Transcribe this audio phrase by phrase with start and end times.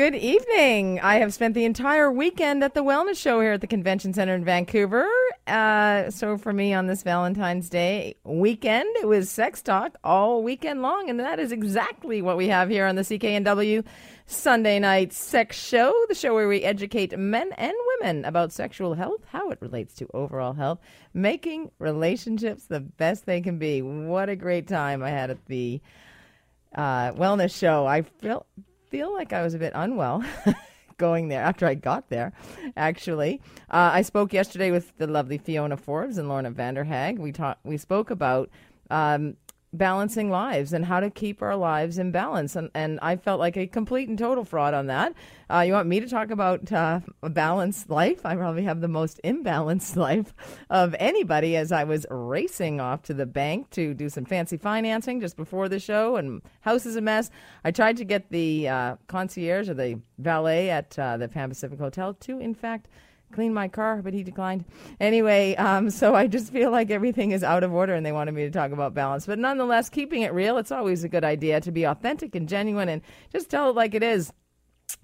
[0.00, 0.98] Good evening.
[1.00, 4.34] I have spent the entire weekend at the Wellness Show here at the Convention Center
[4.34, 5.06] in Vancouver.
[5.46, 10.80] Uh, so for me on this Valentine's Day weekend, it was sex talk all weekend
[10.80, 13.84] long, and that is exactly what we have here on the CKNW
[14.24, 19.20] Sunday night sex show, the show where we educate men and women about sexual health,
[19.26, 20.78] how it relates to overall health,
[21.12, 23.82] making relationships the best they can be.
[23.82, 25.82] What a great time I had at the
[26.74, 27.84] uh, wellness show.
[27.84, 28.46] I feel
[28.90, 30.24] feel like I was a bit unwell.
[30.98, 32.32] going there after I got there.
[32.76, 33.40] Actually,
[33.70, 37.18] uh, I spoke yesterday with the lovely Fiona Forbes and Lorna Vanderhaag.
[37.18, 37.64] We talked.
[37.64, 38.50] We spoke about
[38.90, 39.36] um,
[39.72, 42.56] balancing lives and how to keep our lives in balance.
[42.56, 45.14] And, and I felt like a complete and total fraud on that.
[45.48, 48.24] Uh, you want me to talk about uh, a balanced life?
[48.24, 50.34] I probably have the most imbalanced life
[50.70, 55.20] of anybody as I was racing off to the bank to do some fancy financing
[55.20, 57.30] just before the show, and house is a mess.
[57.64, 61.78] I tried to get the uh, concierge or the valet at uh, the Pan Pacific
[61.78, 62.88] Hotel to, in fact,
[63.32, 64.64] clean my car, but he declined.
[65.00, 68.32] Anyway, um, so I just feel like everything is out of order and they wanted
[68.32, 69.26] me to talk about balance.
[69.26, 72.88] But nonetheless, keeping it real, it's always a good idea to be authentic and genuine
[72.88, 74.32] and just tell it like it is.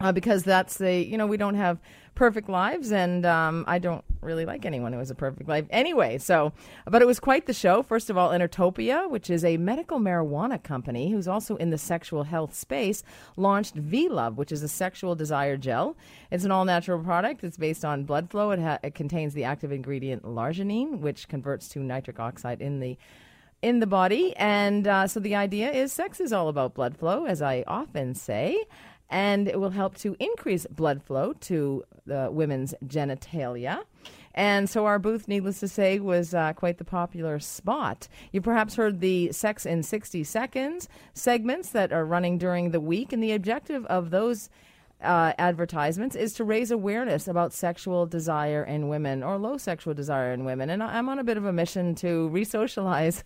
[0.00, 1.78] Uh, because that's the, you know, we don't have
[2.16, 6.18] perfect lives, and um, I don't really like anyone who has a perfect life anyway.
[6.18, 6.52] So,
[6.84, 7.84] but it was quite the show.
[7.84, 12.24] First of all, Enertopia, which is a medical marijuana company who's also in the sexual
[12.24, 13.04] health space,
[13.36, 15.96] launched V Love, which is a sexual desire gel.
[16.32, 17.44] It's an all natural product.
[17.44, 18.50] It's based on blood flow.
[18.50, 22.98] It, ha- it contains the active ingredient L-arginine, which converts to nitric oxide in the
[23.62, 24.36] in the body.
[24.36, 28.14] And uh, so the idea is sex is all about blood flow, as I often
[28.14, 28.64] say
[29.08, 33.82] and it will help to increase blood flow to the women's genitalia.
[34.34, 38.06] And so our booth, needless to say, was uh, quite the popular spot.
[38.32, 43.12] You perhaps heard the Sex in 60 Seconds segments that are running during the week,
[43.12, 44.50] and the objective of those
[45.02, 50.32] uh, advertisements is to raise awareness about sexual desire in women or low sexual desire
[50.32, 50.70] in women.
[50.70, 53.24] And I'm on a bit of a mission to re-socialize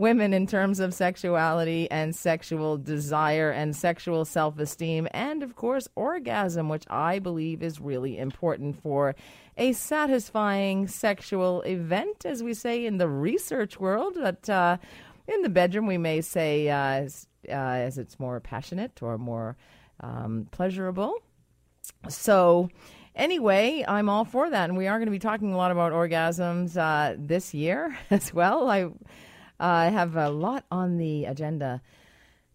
[0.00, 5.86] women in terms of sexuality and sexual desire and sexual self esteem, and of course,
[5.94, 9.14] orgasm, which I believe is really important for
[9.58, 14.16] a satisfying sexual event, as we say in the research world.
[14.18, 14.78] But uh,
[15.28, 19.58] in the bedroom, we may say uh, as, uh, as it's more passionate or more
[20.00, 21.14] um, pleasurable.
[22.08, 22.70] So,
[23.14, 25.92] anyway, I'm all for that, and we are going to be talking a lot about
[25.92, 28.70] orgasms uh, this year as well.
[28.70, 28.88] I
[29.60, 31.82] I have a lot on the agenda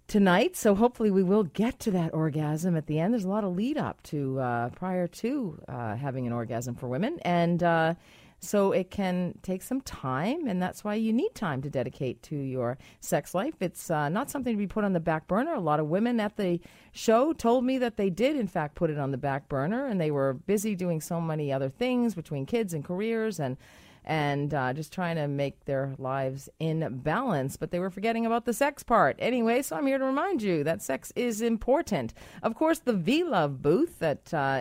[0.07, 3.13] tonight, so hopefully we will get to that orgasm at the end.
[3.13, 6.87] There's a lot of lead up to uh, prior to uh, having an orgasm for
[6.87, 7.93] women, and uh,
[8.39, 12.35] so it can take some time, and that's why you need time to dedicate to
[12.35, 13.55] your sex life.
[13.59, 15.53] It's uh, not something to be put on the back burner.
[15.53, 16.59] A lot of women at the
[16.91, 20.01] show told me that they did, in fact, put it on the back burner, and
[20.01, 23.57] they were busy doing so many other things between kids and careers and
[24.05, 27.57] and uh, just trying to make their lives in balance.
[27.57, 29.15] But they were forgetting about the sex part.
[29.19, 32.13] Anyway, so I'm here to remind you that sex is important.
[32.43, 34.59] Of course, the V Love booth that uh,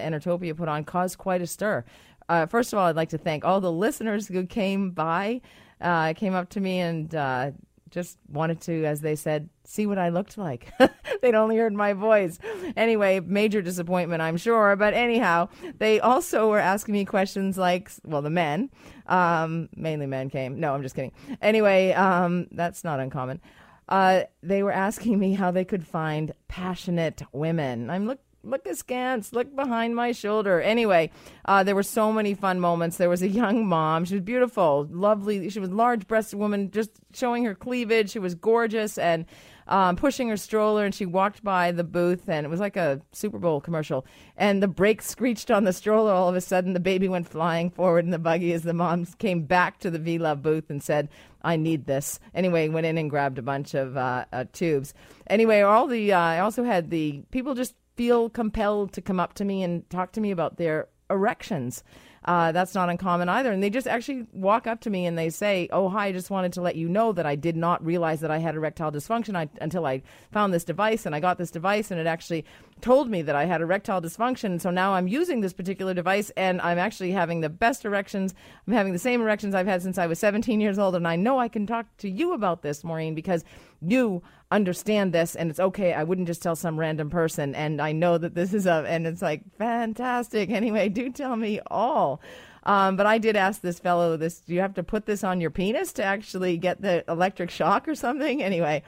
[0.55, 1.85] put on caused quite a stir.
[2.29, 5.43] Uh, first of all, I'd like to thank all the listeners who came by,
[5.81, 7.51] uh, came up to me and uh,
[7.95, 10.73] just wanted to, as they said, see what I looked like.
[11.23, 12.41] They'd only heard my voice.
[12.77, 14.75] Anyway, major disappointment, I'm sure.
[14.75, 18.71] But anyhow, they also were asking me questions like, well, the men,
[19.07, 20.59] um, mainly men came.
[20.59, 21.13] No, I'm just kidding.
[21.41, 23.41] Anyway, um, that's not uncommon.
[23.89, 27.91] Uh, they were asking me how they could find passionate women.
[27.91, 30.61] I'm look look askance, look behind my shoulder.
[30.61, 31.11] Anyway,
[31.45, 32.97] uh, there were so many fun moments.
[32.97, 34.05] There was a young mom.
[34.05, 35.49] She was beautiful, lovely.
[35.51, 38.11] She was a large breasted woman, just showing her cleavage.
[38.11, 39.27] She was gorgeous and
[39.67, 40.85] um, pushing her stroller.
[40.85, 44.07] And she walked by the booth, and it was like a Super Bowl commercial.
[44.37, 46.13] And the brakes screeched on the stroller.
[46.13, 49.07] All of a sudden, the baby went flying forward in the buggy as the mom
[49.19, 51.09] came back to the V Love booth and said,
[51.43, 52.19] I need this.
[52.35, 54.95] Anyway, went in and grabbed a bunch of uh, uh, tubes.
[55.27, 59.35] Anyway, all the uh, I also had the people just feel compelled to come up
[59.35, 61.83] to me and talk to me about their erections.
[62.25, 63.53] Uh, that's not uncommon either.
[63.53, 66.31] And they just actually walk up to me and they say, Oh, hi, I just
[66.31, 69.37] wanted to let you know that I did not realize that I had erectile dysfunction
[69.37, 70.03] I, until I
[70.33, 72.47] found this device and I got this device and it actually
[72.81, 74.59] told me that I had erectile dysfunction.
[74.59, 78.35] So now I'm using this particular device and I'm actually having the best erections.
[78.67, 80.95] I'm having the same erections I've had since I was 17 years old.
[80.95, 83.45] And I know I can talk to you about this, Maureen, because
[83.91, 85.93] you understand this and it's okay.
[85.93, 87.55] I wouldn't just tell some random person.
[87.55, 90.51] And I know that this is a, and it's like fantastic.
[90.51, 92.21] Anyway, do tell me all.
[92.65, 95.41] Um, but I did ask this fellow this, do you have to put this on
[95.41, 98.43] your penis to actually get the electric shock or something?
[98.43, 98.83] Anyway,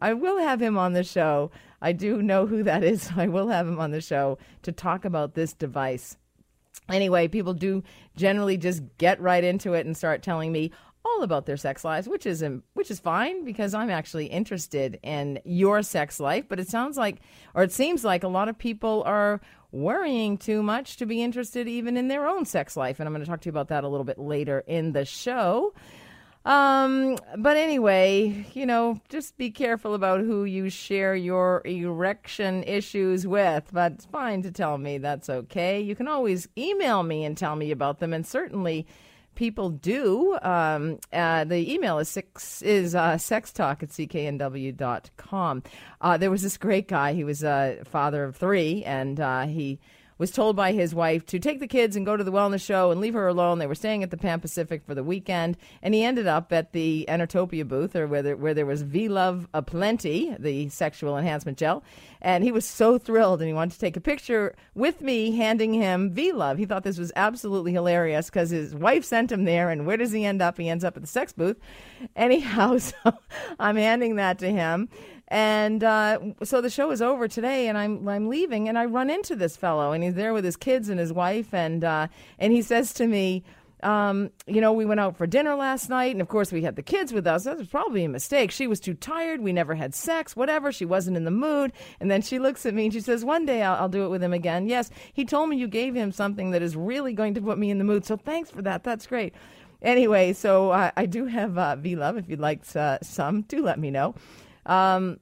[0.00, 1.50] I will have him on the show.
[1.80, 3.02] I do know who that is.
[3.14, 6.16] So I will have him on the show to talk about this device.
[6.88, 7.82] Anyway, people do
[8.16, 10.72] generally just get right into it and start telling me
[11.04, 14.98] all about their sex lives, which is um, which is fine because I'm actually interested
[15.02, 16.46] in your sex life.
[16.48, 17.20] But it sounds like,
[17.54, 19.40] or it seems like, a lot of people are
[19.72, 23.24] worrying too much to be interested even in their own sex life, and I'm going
[23.24, 25.72] to talk to you about that a little bit later in the show.
[26.44, 33.26] Um, but anyway, you know, just be careful about who you share your erection issues
[33.26, 33.70] with.
[33.72, 35.80] But it's fine to tell me that's okay.
[35.80, 38.86] You can always email me and tell me about them, and certainly
[39.34, 40.38] people do.
[40.42, 45.62] Um, uh, the email is six is uh, sextalk at cknw.com.
[46.00, 47.12] Uh, there was this great guy.
[47.12, 49.78] He was a father of three, and uh, he
[50.18, 52.92] was told by his wife to take the kids and go to the wellness show
[52.92, 53.58] and leave her alone.
[53.58, 56.72] They were staying at the Pan Pacific for the weekend, and he ended up at
[56.72, 61.58] the Enertopia booth, or where there, where there was V Love Aplenty, the sexual enhancement
[61.58, 61.82] gel,
[62.22, 65.74] and he was so thrilled, and he wanted to take a picture with me, handing
[65.74, 66.56] him V Love.
[66.56, 70.12] He thought this was absolutely hilarious because his wife sent him there, and where does
[70.12, 70.56] he end up?
[70.56, 71.58] He ends up at the sex booth.
[72.14, 72.94] Anyhow, so
[73.58, 74.88] I'm handing that to him.
[75.26, 79.10] And uh, so the show is over today, and I'm I'm leaving, and I run
[79.10, 82.06] into this fellow, and he's there with his kids and his wife, and uh,
[82.38, 83.42] and he says to me,
[83.82, 86.76] um, you know, we went out for dinner last night, and of course we had
[86.76, 87.44] the kids with us.
[87.44, 88.50] That was probably a mistake.
[88.50, 89.40] She was too tired.
[89.40, 90.36] We never had sex.
[90.36, 90.72] Whatever.
[90.72, 91.72] She wasn't in the mood.
[92.00, 94.08] And then she looks at me and she says, "One day I'll, I'll do it
[94.08, 97.34] with him again." Yes, he told me you gave him something that is really going
[97.34, 98.04] to put me in the mood.
[98.04, 98.84] So thanks for that.
[98.84, 99.34] That's great.
[99.82, 102.16] Anyway, so I do have uh, V Love.
[102.16, 104.14] If you'd like uh, some, do let me know.
[104.64, 105.18] Um,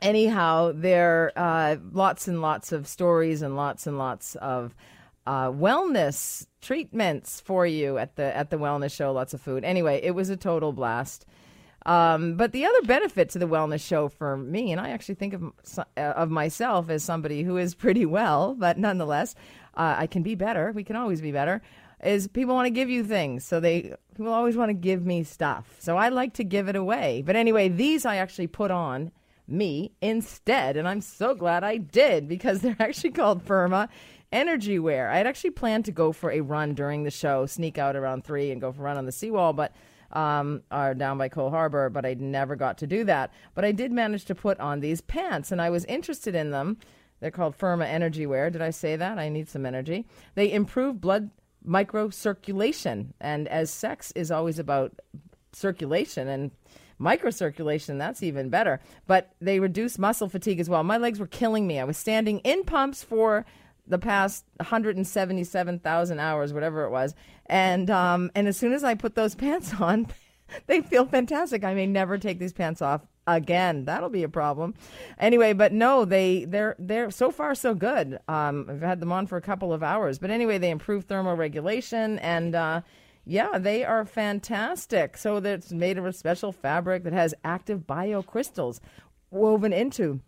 [0.00, 4.76] anyhow, there are uh, lots and lots of stories and lots and lots of
[5.26, 9.12] uh, wellness treatments for you at the at the wellness show.
[9.12, 9.64] Lots of food.
[9.64, 11.26] Anyway, it was a total blast.
[11.86, 15.34] Um, but the other benefit to the wellness show for me, and I actually think
[15.34, 19.34] of uh, of myself as somebody who is pretty well, but nonetheless,
[19.74, 20.72] uh, I can be better.
[20.72, 21.62] We can always be better.
[22.02, 25.24] Is people want to give you things, so they people always want to give me
[25.24, 25.76] stuff.
[25.78, 27.22] So I like to give it away.
[27.24, 29.10] But anyway, these I actually put on
[29.46, 30.76] me instead.
[30.76, 33.88] And I'm so glad I did because they're actually called Firma
[34.34, 35.08] Energy Wear.
[35.08, 38.24] I had actually planned to go for a run during the show, sneak out around
[38.24, 39.72] three and go for a run on the seawall, but
[40.10, 43.32] um, are down by Coal Harbour, but I never got to do that.
[43.54, 46.78] But I did manage to put on these pants, and I was interested in them.
[47.20, 48.50] They're called Firma Energy Wear.
[48.50, 49.18] Did I say that?
[49.18, 50.06] I need some energy.
[50.34, 51.30] They improve blood
[51.66, 54.98] microcirculation, and as sex is always about
[55.52, 56.50] circulation and
[57.00, 58.80] microcirculation, that's even better.
[59.06, 60.82] But they reduce muscle fatigue as well.
[60.84, 61.78] My legs were killing me.
[61.78, 63.46] I was standing in pumps for
[63.86, 67.14] the past 177,000 hours, whatever it was.
[67.46, 70.06] And um, and as soon as I put those pants on,
[70.66, 71.64] they feel fantastic.
[71.64, 73.84] I may never take these pants off again.
[73.84, 74.74] That'll be a problem.
[75.18, 78.18] Anyway, but no, they they're they're so far so good.
[78.28, 82.18] Um, I've had them on for a couple of hours, but anyway, they improve thermoregulation
[82.22, 82.54] and.
[82.54, 82.80] Uh,
[83.26, 85.16] yeah, they are fantastic.
[85.16, 88.80] So that's made of a special fabric that has active biocrystals
[89.30, 90.20] woven into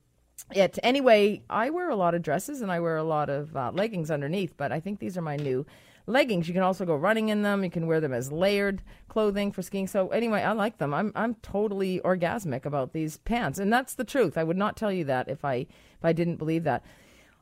[0.53, 0.79] it.
[0.83, 4.11] Anyway, I wear a lot of dresses and I wear a lot of uh, leggings
[4.11, 5.67] underneath, but I think these are my new
[6.07, 6.49] leggings.
[6.49, 7.65] You can also go running in them.
[7.65, 9.87] You can wear them as layered clothing for skiing.
[9.87, 10.95] So anyway, I like them.
[10.95, 14.39] I'm I'm totally orgasmic about these pants, and that's the truth.
[14.39, 16.85] I would not tell you that if I if I didn't believe that.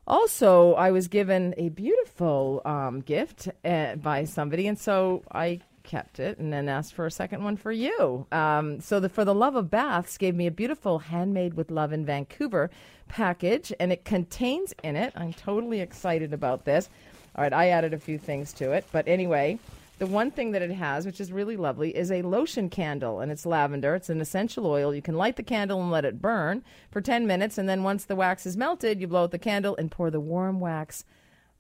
[0.06, 6.18] Also, I was given a beautiful um, gift uh, by somebody, and so I kept
[6.18, 8.26] it and then asked for a second one for you.
[8.32, 11.92] Um, so, the For the Love of Baths gave me a beautiful Handmade with Love
[11.92, 12.70] in Vancouver
[13.08, 16.88] package, and it contains in it, I'm totally excited about this.
[17.36, 19.58] All right, I added a few things to it, but anyway,
[19.98, 23.30] the one thing that it has, which is really lovely, is a lotion candle, and
[23.30, 23.94] it's lavender.
[23.94, 24.94] It's an essential oil.
[24.94, 28.04] You can light the candle and let it burn for 10 minutes, and then once
[28.04, 31.04] the wax is melted, you blow out the candle and pour the warm wax.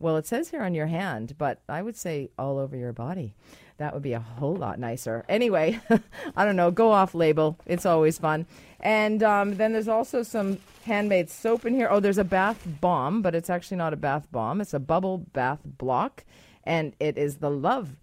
[0.00, 3.34] Well, it says here on your hand, but I would say all over your body.
[3.78, 5.24] That would be a whole lot nicer.
[5.28, 5.80] Anyway,
[6.36, 6.70] I don't know.
[6.70, 7.58] Go off label.
[7.66, 8.46] It's always fun.
[8.80, 11.88] And um, then there's also some handmade soap in here.
[11.90, 14.60] Oh, there's a bath bomb, but it's actually not a bath bomb.
[14.60, 16.24] It's a bubble bath block,
[16.62, 17.96] and it is the Love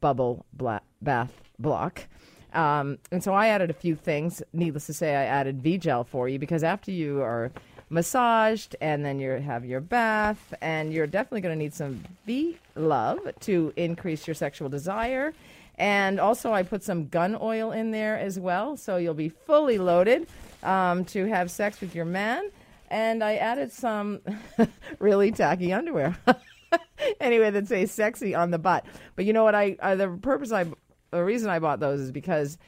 [0.00, 2.06] bubble bla- bath block.
[2.52, 4.42] Um, and so I added a few things.
[4.52, 7.50] Needless to say, I added V gel for you because after you are
[7.88, 12.58] massaged and then you have your bath, and you're definitely going to need some V
[12.74, 15.32] love to increase your sexual desire.
[15.78, 19.78] And also, I put some gun oil in there as well, so you'll be fully
[19.78, 20.26] loaded
[20.62, 22.50] um, to have sex with your man.
[22.88, 24.20] And I added some
[24.98, 26.16] really tacky underwear.
[27.20, 28.86] anyway, that say sexy on the butt.
[29.16, 29.54] But you know what?
[29.54, 30.66] I uh, the purpose I
[31.10, 32.58] the reason I bought those is because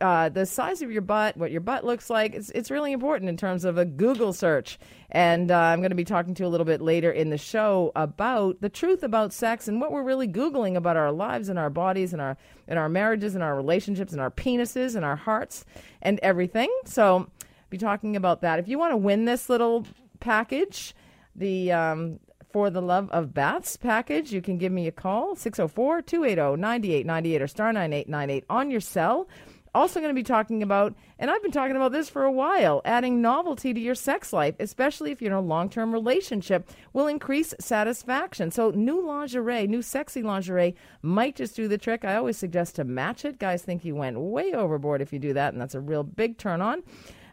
[0.00, 3.28] uh, the size of your butt, what your butt looks like, it's, it's really important
[3.28, 4.78] in terms of a Google search.
[5.10, 7.38] And uh, I'm going to be talking to you a little bit later in the
[7.38, 11.58] show about the truth about sex and what we're really Googling about our lives and
[11.58, 15.16] our bodies and our, and our marriages and our relationships and our penises and our
[15.16, 15.64] hearts
[16.00, 16.74] and everything.
[16.86, 17.30] So,
[17.68, 18.58] be talking about that.
[18.58, 19.84] If you want to win this little
[20.20, 20.94] package,
[21.34, 22.20] the um,
[22.52, 27.42] for the Love of Baths package, you can give me a call, 604 280 9898
[27.42, 29.28] or star 9898 on your cell.
[29.76, 32.80] Also, going to be talking about, and I've been talking about this for a while,
[32.86, 37.06] adding novelty to your sex life, especially if you're in a long term relationship, will
[37.06, 38.50] increase satisfaction.
[38.50, 42.06] So, new lingerie, new sexy lingerie might just do the trick.
[42.06, 43.38] I always suggest to match it.
[43.38, 46.38] Guys think you went way overboard if you do that, and that's a real big
[46.38, 46.82] turn on.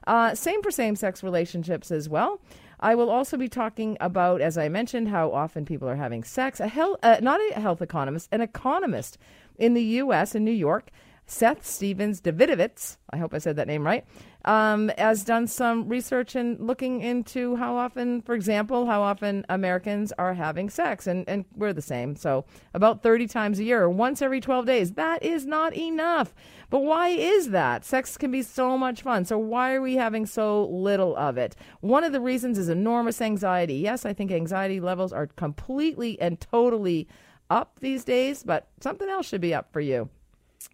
[0.05, 2.41] Uh, same for same sex relationships as well.
[2.81, 6.59] I will also be talking about, as I mentioned, how often people are having sex.
[6.59, 6.69] A
[7.03, 9.17] uh, not a health economist, an economist
[9.57, 10.35] in the U.S.
[10.35, 10.89] in New York,
[11.25, 12.97] Seth Stephens-Davidowitz.
[13.09, 14.05] I hope I said that name right
[14.45, 20.11] um, has done some research and looking into how often, for example, how often Americans
[20.17, 21.07] are having sex.
[21.07, 22.15] And, and we're the same.
[22.15, 24.91] So about 30 times a year, once every 12 days.
[24.93, 26.33] That is not enough.
[26.69, 27.85] But why is that?
[27.85, 29.25] Sex can be so much fun.
[29.25, 31.55] So why are we having so little of it?
[31.81, 33.75] One of the reasons is enormous anxiety.
[33.75, 37.07] Yes, I think anxiety levels are completely and totally
[37.49, 40.09] up these days, but something else should be up for you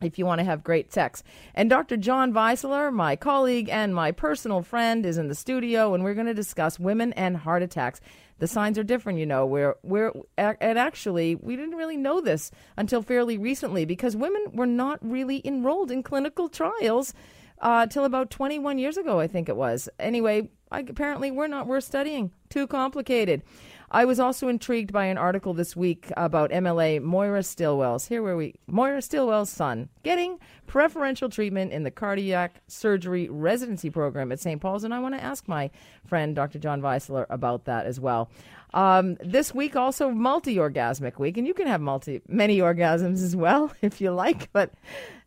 [0.01, 1.23] if you want to have great sex.
[1.55, 1.97] And Dr.
[1.97, 6.27] John Weisler, my colleague and my personal friend, is in the studio, and we're going
[6.27, 8.01] to discuss women and heart attacks.
[8.39, 9.45] The signs are different, you know.
[9.45, 14.65] We're, we're, and actually, we didn't really know this until fairly recently because women were
[14.65, 17.13] not really enrolled in clinical trials
[17.61, 19.89] uh, till about 21 years ago, I think it was.
[19.99, 21.67] Anyway, I, apparently, we're not.
[21.67, 22.31] We're studying.
[22.49, 23.43] Too complicated.
[23.91, 28.07] I was also intrigued by an article this week about MLA Moira Stilwell's.
[28.07, 34.31] Here where we Moira Stilwell's son getting preferential treatment in the cardiac surgery residency program
[34.31, 34.61] at St.
[34.61, 35.71] Paul's, and I want to ask my
[36.05, 36.59] friend Dr.
[36.59, 38.29] John Weisler about that as well.
[38.73, 43.73] Um, this week also multi-orgasmic week, and you can have multi many orgasms as well
[43.81, 44.71] if you like, but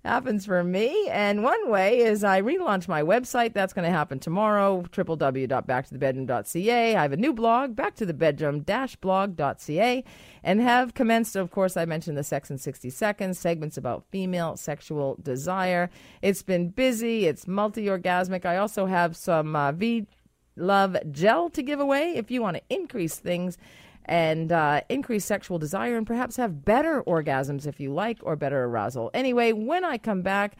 [0.05, 1.09] happens for me.
[1.11, 3.55] And one way is I relaunch my website.
[3.55, 6.97] That's going to happen tomorrow, www.backtothebedroom.ca.
[6.97, 10.05] I have a new blog, backtothebedroom-blog.ca,
[10.43, 14.57] and have commenced, of course, I mentioned the Sex in 60 Seconds, segments about female
[14.57, 15.89] sexual desire.
[16.21, 17.27] It's been busy.
[17.27, 18.45] It's multi-orgasmic.
[18.45, 20.09] I also have some uh, V
[20.57, 23.59] Love gel to give away if you want to increase things
[24.05, 28.65] and uh, increase sexual desire and perhaps have better orgasms if you like or better
[28.65, 29.11] arousal.
[29.15, 30.57] Anyway, when I come back,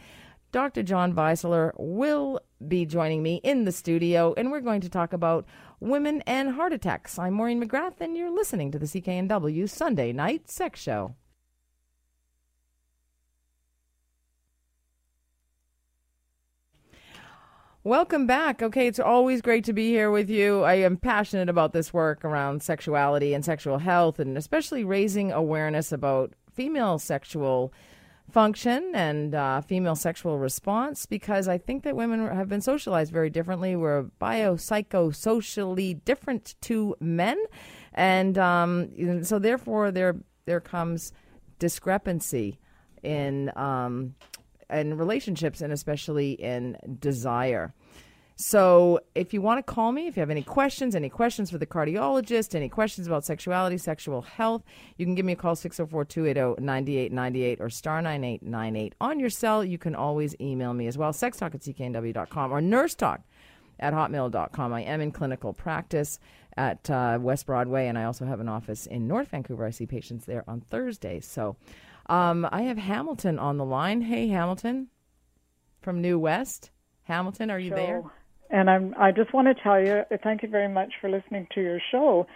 [0.53, 0.83] Dr.
[0.83, 5.47] John Weisler will be joining me in the studio, and we're going to talk about
[5.81, 7.19] women and heart attacks.
[7.19, 11.15] I'm Maureen McGrath, and you're listening to the CKNW Sunday Night Sex Show.
[17.85, 18.63] Welcome back.
[18.63, 20.63] Okay, it's always great to be here with you.
[20.63, 25.91] I am passionate about this work around sexuality and sexual health, and especially raising awareness
[25.91, 27.73] about female sexual
[28.31, 33.31] function and uh, female sexual response because I think that women have been socialized very
[33.31, 33.75] differently.
[33.75, 37.37] We're biopsychosocially different to men,
[37.95, 41.13] and um, so therefore there there comes
[41.59, 42.61] discrepancy
[43.03, 44.15] in um,
[44.73, 47.75] in relationships and especially in desire.
[48.37, 51.59] So, if you want to call me, if you have any questions, any questions for
[51.59, 54.63] the cardiologist, any questions about sexuality, sexual health,
[54.97, 58.95] you can give me a call 604 280 9898 or star 9898.
[59.01, 63.21] On your cell, you can always email me as well, sextalk at cknw.com or nursetalk
[63.79, 64.73] at hotmail.com.
[64.73, 66.19] I am in clinical practice
[66.57, 69.67] at uh, West Broadway, and I also have an office in North Vancouver.
[69.67, 71.27] I see patients there on Thursdays.
[71.27, 71.57] So,
[72.13, 74.03] um, I have Hamilton on the line.
[74.03, 74.89] Hey, Hamilton
[75.81, 76.71] from New West.
[77.05, 77.77] Hamilton, are you show.
[77.77, 78.03] there?
[78.51, 81.63] And I'm, I just want to tell you, thank you very much for listening to
[81.63, 82.27] your show.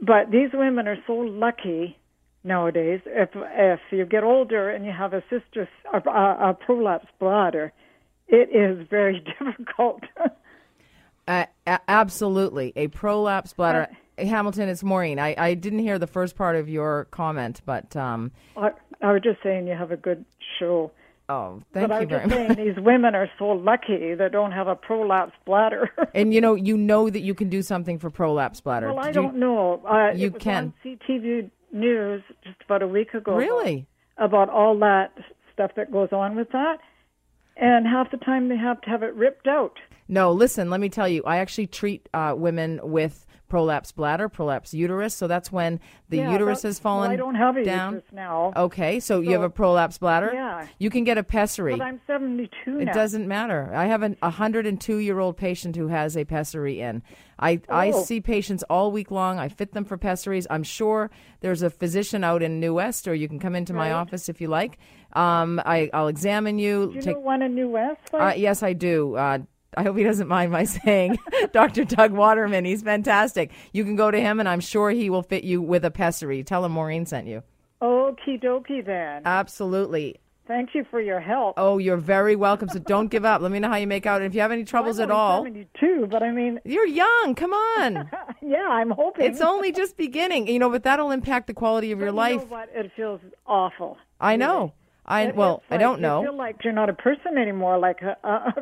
[0.00, 1.98] But these women are so lucky
[2.44, 3.00] nowadays.
[3.04, 7.74] If if you get older and you have a sister a, a, a prolapse bladder,
[8.26, 10.02] it is very difficult.
[11.28, 13.88] uh, absolutely, a prolapse bladder.
[14.18, 15.18] Uh, Hamilton, it's Maureen.
[15.18, 18.70] I, I didn't hear the first part of your comment, but um, I,
[19.02, 20.24] I was just saying you have a good
[20.58, 20.90] show.
[21.28, 22.36] Oh, thank but you very much.
[22.36, 25.90] Saying, these women are so lucky that don't have a prolapse bladder.
[26.14, 28.88] and you know, you know that you can do something for prolapse bladder.
[28.92, 29.82] Well, I Did don't you, know.
[29.86, 30.74] Uh, you can.
[30.84, 33.36] On CTV News just about a week ago.
[33.36, 33.86] Really?
[34.16, 35.12] About, about all that
[35.52, 36.78] stuff that goes on with that,
[37.56, 39.78] and half the time they have to have it ripped out.
[40.08, 44.72] No, listen, let me tell you, I actually treat uh, women with prolapse bladder, prolapse
[44.72, 45.14] uterus.
[45.14, 45.78] So that's when
[46.08, 47.94] the Yeah, uterus has fallen well, I don't have a down.
[47.96, 48.52] uterus now.
[48.56, 50.30] Okay, so, you have a prolapse bladder.
[50.32, 50.66] Yeah.
[50.78, 51.72] You can get a pessary.
[51.76, 52.92] But I'm 72 It now.
[52.94, 53.70] doesn't matter.
[53.74, 57.02] I have an 102 year old patient who has a pessary in.
[57.38, 58.02] I, I Oh.
[58.02, 59.38] see patients all week long.
[59.38, 60.46] I fit them for pessaries.
[60.50, 63.92] I'm sure there's a physician out in New West, or you can come into my
[63.92, 64.78] office if you like.
[65.14, 66.88] Um, I, I'll examine you.
[66.88, 68.00] Do you take, know one in New West?
[68.14, 69.16] uh, yes, I do.
[69.16, 69.38] Uh,
[69.76, 71.18] I hope he doesn't mind my saying
[71.52, 71.84] Dr.
[71.84, 72.64] Doug Waterman.
[72.64, 73.50] He's fantastic.
[73.72, 76.42] You can go to him, and I'm sure he will fit you with a pessary.
[76.42, 77.42] Tell him Maureen sent you.
[77.80, 79.22] Okie dokie then.
[79.24, 80.20] Absolutely.
[80.46, 81.54] Thank you for your help.
[81.58, 82.68] Oh, you're very welcome.
[82.68, 83.40] So don't give up.
[83.40, 84.20] Let me know how you make out.
[84.20, 87.36] And if you have any troubles I'm at all, 72, but I mean, you're young.
[87.36, 88.10] Come on.
[88.42, 89.26] yeah, I'm hoping.
[89.26, 92.40] It's only just beginning, you know, but that'll impact the quality of your You life.
[92.40, 92.68] know what?
[92.74, 93.96] It feels awful.
[94.20, 94.72] I know.
[95.10, 96.22] I It- well, it's I don't You know.
[96.22, 97.78] feel like you're not a person anymore.
[97.78, 98.52] Like, uh, uh,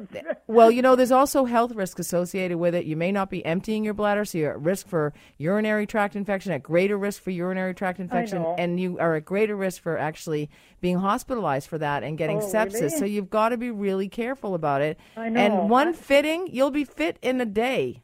[0.46, 2.84] Well, you know, there's also health risk associated with it.
[2.86, 6.52] You may not be emptying your bladder, so you're at risk for urinary tract infection,
[6.52, 10.48] at greater risk for urinary tract infection, and you are at greater risk for actually
[10.80, 12.74] being hospitalized for that and getting Oh, sepsis.
[12.74, 12.88] really?
[12.90, 14.98] So you've got to be really careful about it.
[15.16, 15.40] I know.
[15.40, 18.02] And one fitting, you'll be fit in a day.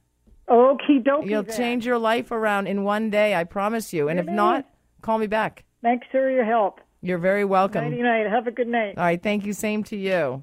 [0.48, 1.30] okie dokie.
[1.30, 1.56] You'll then.
[1.56, 4.08] change your life around in one day, I promise you.
[4.08, 4.66] And if not,
[5.00, 5.64] call me back.
[5.82, 6.80] Thanks for your help.
[7.04, 7.84] You're very welcome.
[7.84, 8.26] Nighty night.
[8.26, 8.96] Have a good night.
[8.96, 9.52] All right, thank you.
[9.52, 10.42] Same to you.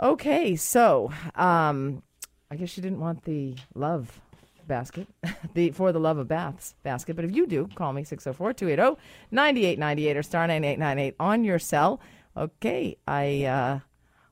[0.00, 2.04] Okay, so um,
[2.48, 4.20] I guess you didn't want the love
[4.68, 5.08] basket,
[5.54, 10.22] the for the love of baths basket, but if you do, call me 604-280-9898 or
[10.22, 12.00] star 9898 on your cell.
[12.36, 13.80] Okay, I uh,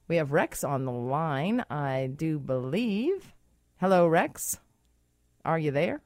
[0.06, 3.34] we have Rex on the line, I do believe.
[3.80, 4.60] Hello, Rex.
[5.44, 6.02] Are you there?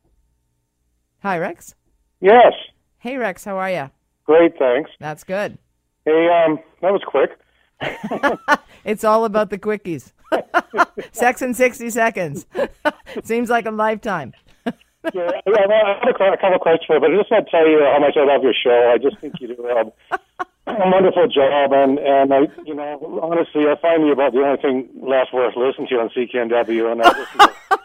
[1.22, 1.74] Hi, Rex.
[2.20, 2.54] Yes.
[2.96, 3.90] Hey, Rex, how are you?
[4.32, 4.90] Great, thanks.
[4.98, 5.58] That's good.
[6.06, 7.38] Hey, um, that was quick.
[8.84, 10.12] It's all about the quickies.
[11.12, 12.46] Sex in 60 seconds.
[13.24, 14.32] Seems like a lifetime.
[14.66, 14.72] Yeah,
[15.14, 17.46] yeah, I have a cou- a couple of questions for you, but I just want
[17.46, 18.90] to tell you how much I love your show.
[18.92, 19.92] I just think you do a,
[20.66, 24.62] a wonderful job, and and I, you know, honestly, I find you about the only
[24.62, 27.78] thing left worth listening to on CKNW, and I listened to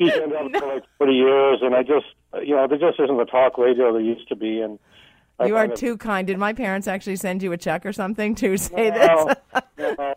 [0.00, 2.06] CKNW for like 40 years, and I just,
[2.42, 5.05] you know, there just isn't the talk radio there used to be, and I
[5.44, 6.26] You are too kind.
[6.26, 9.64] Did my parents actually send you a check or something to say No, this?
[9.98, 10.14] no.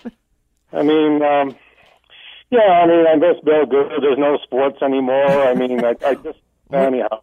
[0.71, 1.55] I mean, um,
[2.51, 3.91] yeah, I mean, I guess Bill Good.
[4.01, 5.25] There's no sports anymore.
[5.47, 6.39] I mean, I, I just
[6.71, 7.21] anyhow.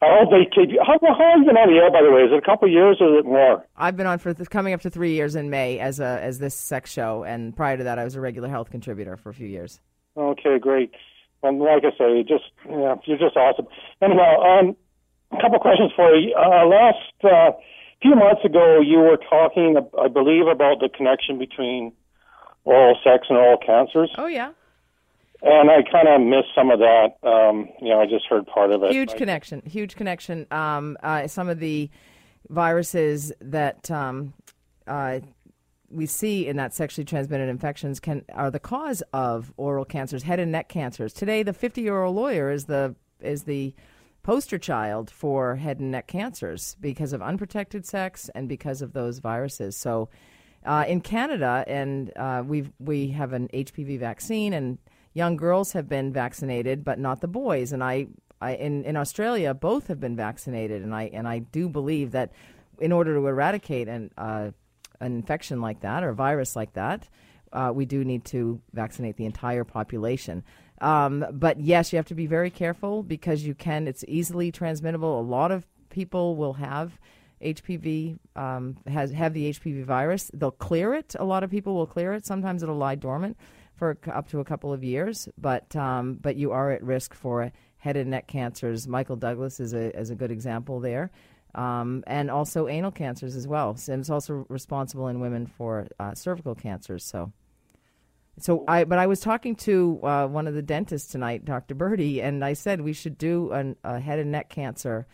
[0.00, 0.70] I hope they keep.
[0.86, 2.22] How, how long have you been on the air, by the way?
[2.22, 3.66] Is it a couple of years or is it more?
[3.76, 6.38] I've been on for th- coming up to three years in May as a as
[6.38, 9.34] this sex show, and prior to that, I was a regular health contributor for a
[9.34, 9.80] few years.
[10.16, 10.92] Okay, great.
[11.42, 13.66] And like I say, just yeah, you're just awesome.
[14.00, 14.76] Anyhow, um,
[15.32, 16.34] a couple of questions for you.
[16.34, 17.52] Uh, last uh,
[18.02, 21.92] few months ago, you were talking, I believe, about the connection between
[22.64, 24.10] oral sex and oral cancers.
[24.18, 24.52] Oh yeah,
[25.42, 27.14] And I kind of missed some of that.
[27.22, 28.92] Um, you know, I just heard part of it.
[28.92, 29.62] huge I- connection.
[29.66, 30.46] Huge connection.
[30.50, 31.90] Um, uh, some of the
[32.48, 34.32] viruses that um,
[34.86, 35.20] uh,
[35.90, 40.38] we see in that sexually transmitted infections can are the cause of oral cancers, head
[40.40, 41.12] and neck cancers.
[41.12, 43.74] Today, the 50 year old lawyer is the is the
[44.28, 49.20] poster child for head and neck cancers because of unprotected sex and because of those
[49.20, 49.74] viruses.
[49.74, 50.10] So,
[50.66, 54.76] uh, in Canada, and uh, we we have an HPV vaccine, and
[55.14, 57.72] young girls have been vaccinated, but not the boys.
[57.72, 61.66] And I, I in in Australia, both have been vaccinated, and I and I do
[61.70, 62.32] believe that
[62.78, 64.50] in order to eradicate an uh,
[65.00, 67.08] an infection like that or a virus like that,
[67.54, 70.44] uh, we do need to vaccinate the entire population.
[70.80, 73.88] Um, but yes, you have to be very careful because you can.
[73.88, 75.20] It's easily transmittable.
[75.20, 76.98] A lot of people will have
[77.42, 80.30] HPV, um, has have the HPV virus.
[80.34, 81.14] They'll clear it.
[81.18, 82.26] A lot of people will clear it.
[82.26, 83.36] Sometimes it'll lie dormant
[83.74, 85.28] for up to a couple of years.
[85.38, 88.88] But um, but you are at risk for head and neck cancers.
[88.88, 91.10] Michael Douglas is a is a good example there
[91.54, 93.76] um, and also anal cancers as well.
[93.86, 97.04] It's also responsible in women for uh, cervical cancers.
[97.04, 97.32] So,
[98.40, 101.74] so I but I was talking to uh, one of the dentists tonight, Dr.
[101.74, 105.06] Birdie, and I said we should do an, a head and neck cancer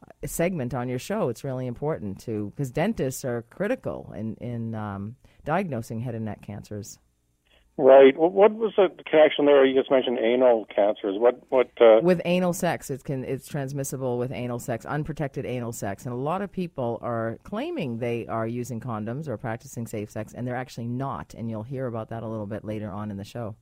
[0.00, 1.28] uh, segment on your show.
[1.28, 6.42] It's really important to because dentists are critical in in um, diagnosing head and neck
[6.42, 6.98] cancers.
[7.80, 8.14] Right.
[8.14, 9.64] What, what was the connection there?
[9.64, 11.16] You just mentioned anal cancers.
[11.18, 11.40] What?
[11.48, 11.70] What?
[11.80, 16.12] Uh, with anal sex it can it's transmissible with anal sex unprotected anal sex and
[16.12, 20.46] a lot of people are claiming they are using condoms or practicing safe sex and
[20.46, 23.24] they're actually not and you'll hear about that a little bit later on in the
[23.24, 23.54] show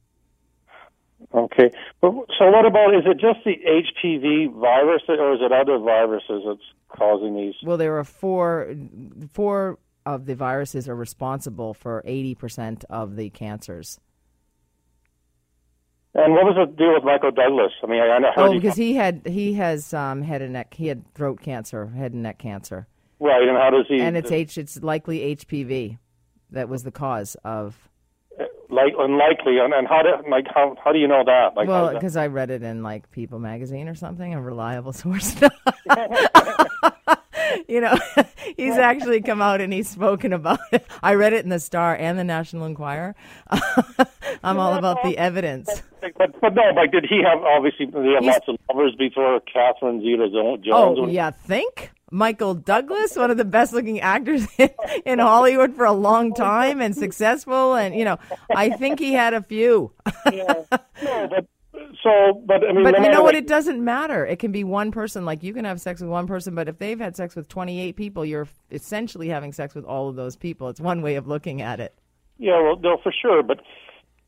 [1.34, 1.70] okay.
[2.00, 2.94] But, so what about?
[2.94, 7.54] Is it just the HPV virus, or is it other viruses that's causing these?
[7.62, 8.74] well there are four
[9.32, 14.00] four of the viruses are responsible for 80% of the cancers
[16.14, 17.72] And what was the deal with Michael Douglas?
[17.82, 18.32] I mean, I, I know.
[18.36, 20.74] Oh, because he had he has um, head and neck.
[20.74, 22.86] He had throat cancer, head and neck cancer.
[23.20, 24.00] Right, and how does he?
[24.00, 24.58] And it's H.
[24.58, 25.98] It's likely HPV
[26.50, 27.88] that was the cause of.
[28.70, 31.56] Like unlikely, and, and how do like how how do you know that?
[31.56, 35.34] Like, well, because I read it in like People magazine or something, a reliable source.
[37.68, 37.96] you know,
[38.56, 40.86] he's actually come out and he's spoken about it.
[41.02, 43.14] I read it in the Star and the National Enquirer.
[44.42, 45.82] I'm all about the evidence.
[46.00, 47.86] But, but no, like, did he have obviously?
[47.86, 50.64] He had he's, lots of lovers before Catherine Zeta-Jones?
[50.72, 51.92] Oh, yeah, think.
[52.10, 54.70] Michael Douglas, one of the best looking actors in,
[55.04, 57.74] in, Hollywood for a long time and successful.
[57.74, 58.18] And, you know,
[58.54, 59.92] I think he had a few.
[60.32, 60.54] yeah.
[61.02, 61.46] No, but
[62.02, 63.34] so, but I mean, but no you know what?
[63.34, 64.24] It doesn't matter.
[64.24, 65.24] It can be one person.
[65.24, 67.96] Like you can have sex with one person, but if they've had sex with 28
[67.96, 70.68] people, you're essentially having sex with all of those people.
[70.68, 71.94] It's one way of looking at it.
[72.38, 73.42] Yeah, well, no, for sure.
[73.42, 73.60] But,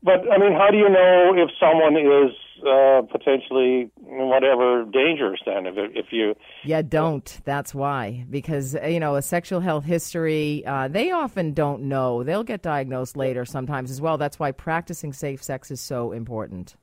[0.03, 2.35] but I mean, how do you know if someone is
[2.67, 5.39] uh, potentially whatever dangerous?
[5.45, 7.39] Then, if if you yeah, don't.
[7.45, 10.65] That's why because you know a sexual health history.
[10.65, 12.23] Uh, they often don't know.
[12.23, 14.17] They'll get diagnosed later sometimes as well.
[14.17, 16.75] That's why practicing safe sex is so important.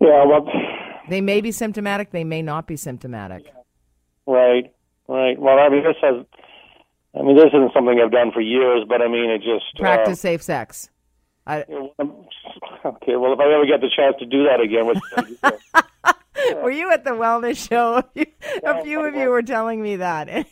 [0.00, 0.48] Yeah, well,
[1.08, 2.10] they may be symptomatic.
[2.10, 3.44] They may not be symptomatic.
[4.26, 4.72] Right,
[5.08, 5.38] right.
[5.38, 6.24] Well, I mean, this has.
[7.18, 10.20] I mean, this isn't something I've done for years, but I mean, it just practice
[10.20, 10.88] uh, safe sex.
[11.46, 11.62] I,
[12.84, 14.98] okay, well, if I ever get the chance to do that again, which
[16.62, 18.02] were you at the wellness show?
[18.64, 20.46] A few of you were telling me that.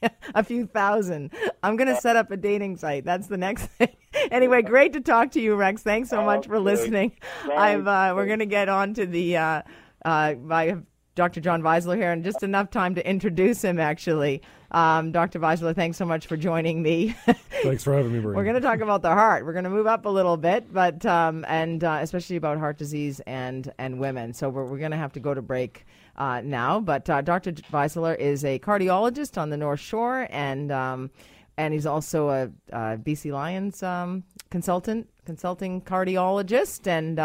[0.34, 1.32] a few thousand.
[1.62, 3.04] I'm going to set up a dating site.
[3.04, 3.96] That's the next thing.
[4.30, 5.82] Anyway, great to talk to you, Rex.
[5.82, 7.12] Thanks so much for listening.
[7.44, 9.62] I've uh, we're going to get on to the uh,
[10.04, 10.76] uh, my
[11.14, 11.40] Dr.
[11.40, 14.40] John Weisler here, and just enough time to introduce him, actually.
[14.70, 15.38] Um, Dr.
[15.38, 17.14] Weisler, thanks so much for joining me.
[17.62, 18.34] thanks for having me, Marie.
[18.34, 19.44] We're going to talk about the heart.
[19.44, 22.78] We're going to move up a little bit, but um, and uh, especially about heart
[22.78, 24.32] disease and and women.
[24.32, 25.84] So we're, we're going to have to go to break
[26.16, 26.80] uh, now.
[26.80, 27.52] But uh, Dr.
[27.52, 31.10] Weisler is a cardiologist on the North Shore, and um,
[31.58, 37.20] and he's also a, a BC Lions um, consultant, consulting cardiologist, and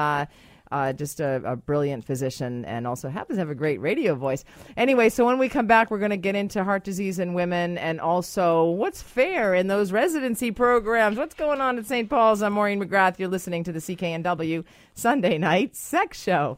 [0.72, 4.44] uh, just a, a, brilliant physician and also happens to have a great radio voice.
[4.76, 7.78] Anyway, so when we come back, we're going to get into heart disease in women
[7.78, 11.18] and also what's fair in those residency programs.
[11.18, 12.10] What's going on at St.
[12.10, 12.42] Paul's?
[12.42, 13.20] I'm Maureen McGrath.
[13.20, 16.58] You're listening to the CKNW Sunday Night Sex Show.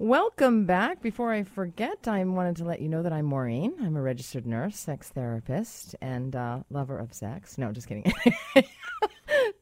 [0.00, 1.02] Welcome back.
[1.02, 3.74] Before I forget, I wanted to let you know that I'm Maureen.
[3.82, 7.58] I'm a registered nurse, sex therapist, and uh, lover of sex.
[7.58, 8.10] No, just kidding.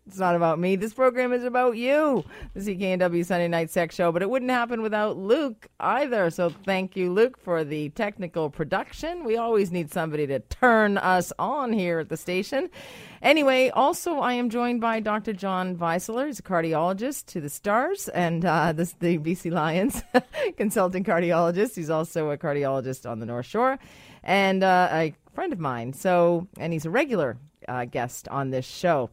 [0.08, 0.74] It's not about me.
[0.74, 4.10] This program is about you, the CKNW Sunday Night Sex Show.
[4.10, 6.30] But it wouldn't happen without Luke either.
[6.30, 9.24] So thank you, Luke, for the technical production.
[9.24, 12.70] We always need somebody to turn us on here at the station.
[13.20, 15.34] Anyway, also I am joined by Dr.
[15.34, 16.26] John Weisler.
[16.26, 20.02] He's a cardiologist to the Stars and uh, this, the BC Lions
[20.56, 21.76] consulting cardiologist.
[21.76, 23.78] He's also a cardiologist on the North Shore
[24.22, 25.92] and uh, a friend of mine.
[25.92, 27.36] So, and he's a regular
[27.68, 29.10] uh, guest on this show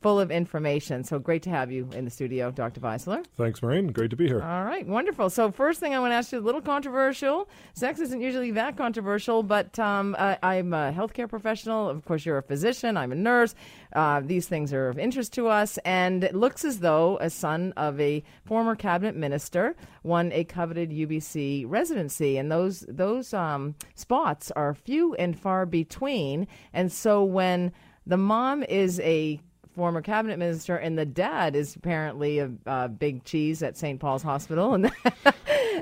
[0.00, 1.04] full of information.
[1.04, 2.80] So great to have you in the studio, Dr.
[2.80, 3.24] Weisler.
[3.36, 3.88] Thanks, Maureen.
[3.88, 4.42] Great to be here.
[4.42, 5.30] All right, wonderful.
[5.30, 7.48] So first thing I want to ask you, a little controversial.
[7.74, 11.88] Sex isn't usually that controversial, but um, I, am a healthcare professional.
[11.88, 12.96] Of course, you're a physician.
[12.96, 13.54] I'm a nurse.
[13.92, 17.72] Uh, these things are of interest to us, and it looks as though a son
[17.76, 24.50] of a former cabinet minister won a coveted UBC residency, and those those um, spots
[24.52, 26.46] are few and far between.
[26.72, 27.72] And so when
[28.06, 29.40] the mom is a
[29.78, 34.00] former cabinet minister, and the dad is apparently a, a big cheese at St.
[34.00, 34.74] Paul's Hospital.
[34.84, 34.92] And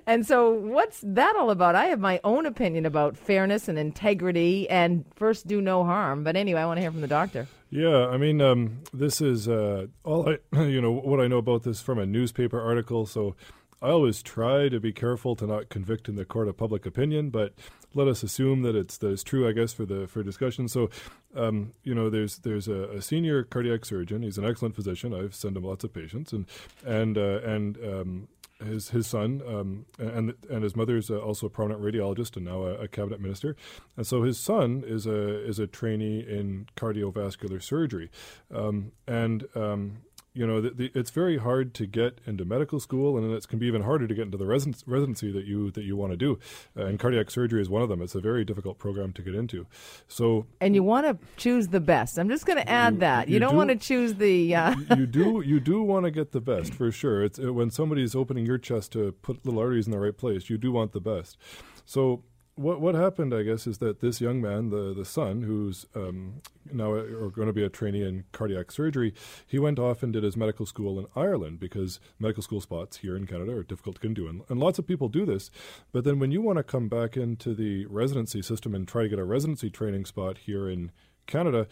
[0.07, 1.75] and so, what's that all about?
[1.75, 6.23] I have my own opinion about fairness and integrity, and first do no harm.
[6.23, 7.49] But anyway, I want to hear from the doctor.
[7.71, 11.63] Yeah, I mean, um, this is uh, all I, you know, what I know about
[11.63, 13.07] this from a newspaper article.
[13.07, 13.35] So
[13.83, 17.31] I always try to be careful to not convict in the court of public opinion,
[17.31, 17.53] but
[17.95, 20.69] let us assume that it's that it's true, I guess, for the for discussion.
[20.69, 20.91] So,
[21.35, 24.23] um, you know, there's there's a, a, senior cardiac surgeon.
[24.23, 25.13] He's an excellent physician.
[25.13, 26.47] I've sent him lots of patients, and
[26.85, 28.29] and uh, and um,
[28.65, 32.63] his his son um, and and his mother is also a prominent radiologist and now
[32.63, 33.57] a, a, cabinet minister,
[33.97, 38.11] and so his son is a is a trainee in cardiovascular surgery,
[38.55, 39.99] um, and um,
[40.37, 43.59] you know, the, the, it's very hard to get into medical school, and it can
[43.59, 46.17] be even harder to get into the residence, residency that you that you want to
[46.17, 46.39] do.
[46.77, 48.03] Uh, and cardiac surgery is one of them.
[48.03, 49.67] It's a very difficult program to get into.
[50.09, 52.19] So, and you want to choose the best.
[52.19, 54.55] I'm just going to add you, that you, you don't do, want to choose the.
[54.55, 54.77] Uh...
[54.97, 57.25] you do you do want to get the best for sure.
[57.25, 60.51] It's it, when somebody's opening your chest to put little arteries in the right place.
[60.51, 61.39] You do want the best.
[61.85, 62.23] So
[62.57, 66.41] what what happened, I guess, is that this young man, the the son, who's um,
[66.73, 66.95] now
[67.29, 69.15] going to be a trainee in cardiac surgery,
[69.47, 73.15] he went off and did his medical school in Ireland because medical school spots here
[73.15, 75.51] in Canada are difficult to into, and, and lots of people do this.
[75.93, 79.09] But then when you want to come back into the residency system and try to
[79.09, 80.93] get a residency training spot here in
[81.27, 81.67] Canada,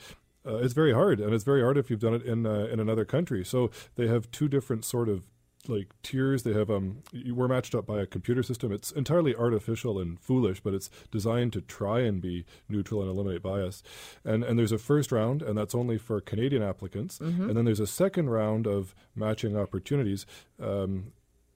[0.46, 2.78] uh, it's very hard, and it's very hard if you've done it in uh, in
[2.78, 3.42] another country.
[3.42, 5.22] So they have two different sort of
[5.68, 6.42] like tiers.
[6.42, 8.72] They have um, we're matched up by a computer system.
[8.72, 13.42] It's entirely artificial and foolish, but it's designed to try and be neutral and eliminate
[13.42, 13.82] bias.
[14.24, 17.18] And and there's a first round, and that's only for Canadian applicants.
[17.18, 17.48] Mm-hmm.
[17.48, 20.26] And then there's a second round of matching opportunities.
[20.60, 21.12] Um,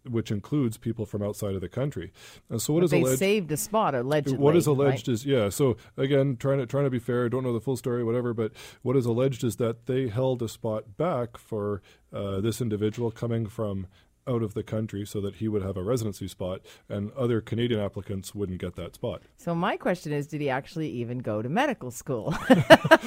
[0.09, 2.13] which includes people from outside of the country.
[2.51, 3.19] And so, what But is they alleged?
[3.19, 4.39] saved a spot allegedly.
[4.39, 4.73] What is right?
[4.73, 5.49] alleged is yeah.
[5.49, 8.33] So again, trying to trying to be fair, don't know the full story, whatever.
[8.35, 11.83] But what is alleged is that they held a spot back for
[12.13, 13.87] uh, this individual coming from
[14.29, 17.81] out of the country, so that he would have a residency spot, and other Canadian
[17.81, 19.23] applicants wouldn't get that spot.
[19.37, 22.35] So my question is, did he actually even go to medical school?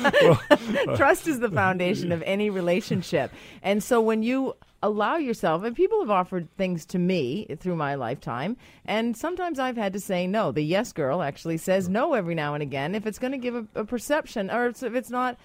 [0.01, 3.31] Uh, Trust is the foundation of any relationship.
[3.61, 7.95] And so when you allow yourself, and people have offered things to me through my
[7.95, 10.51] lifetime, and sometimes I've had to say no.
[10.51, 13.55] The yes girl actually says no every now and again if it's going to give
[13.55, 15.37] a, a perception, or if it's not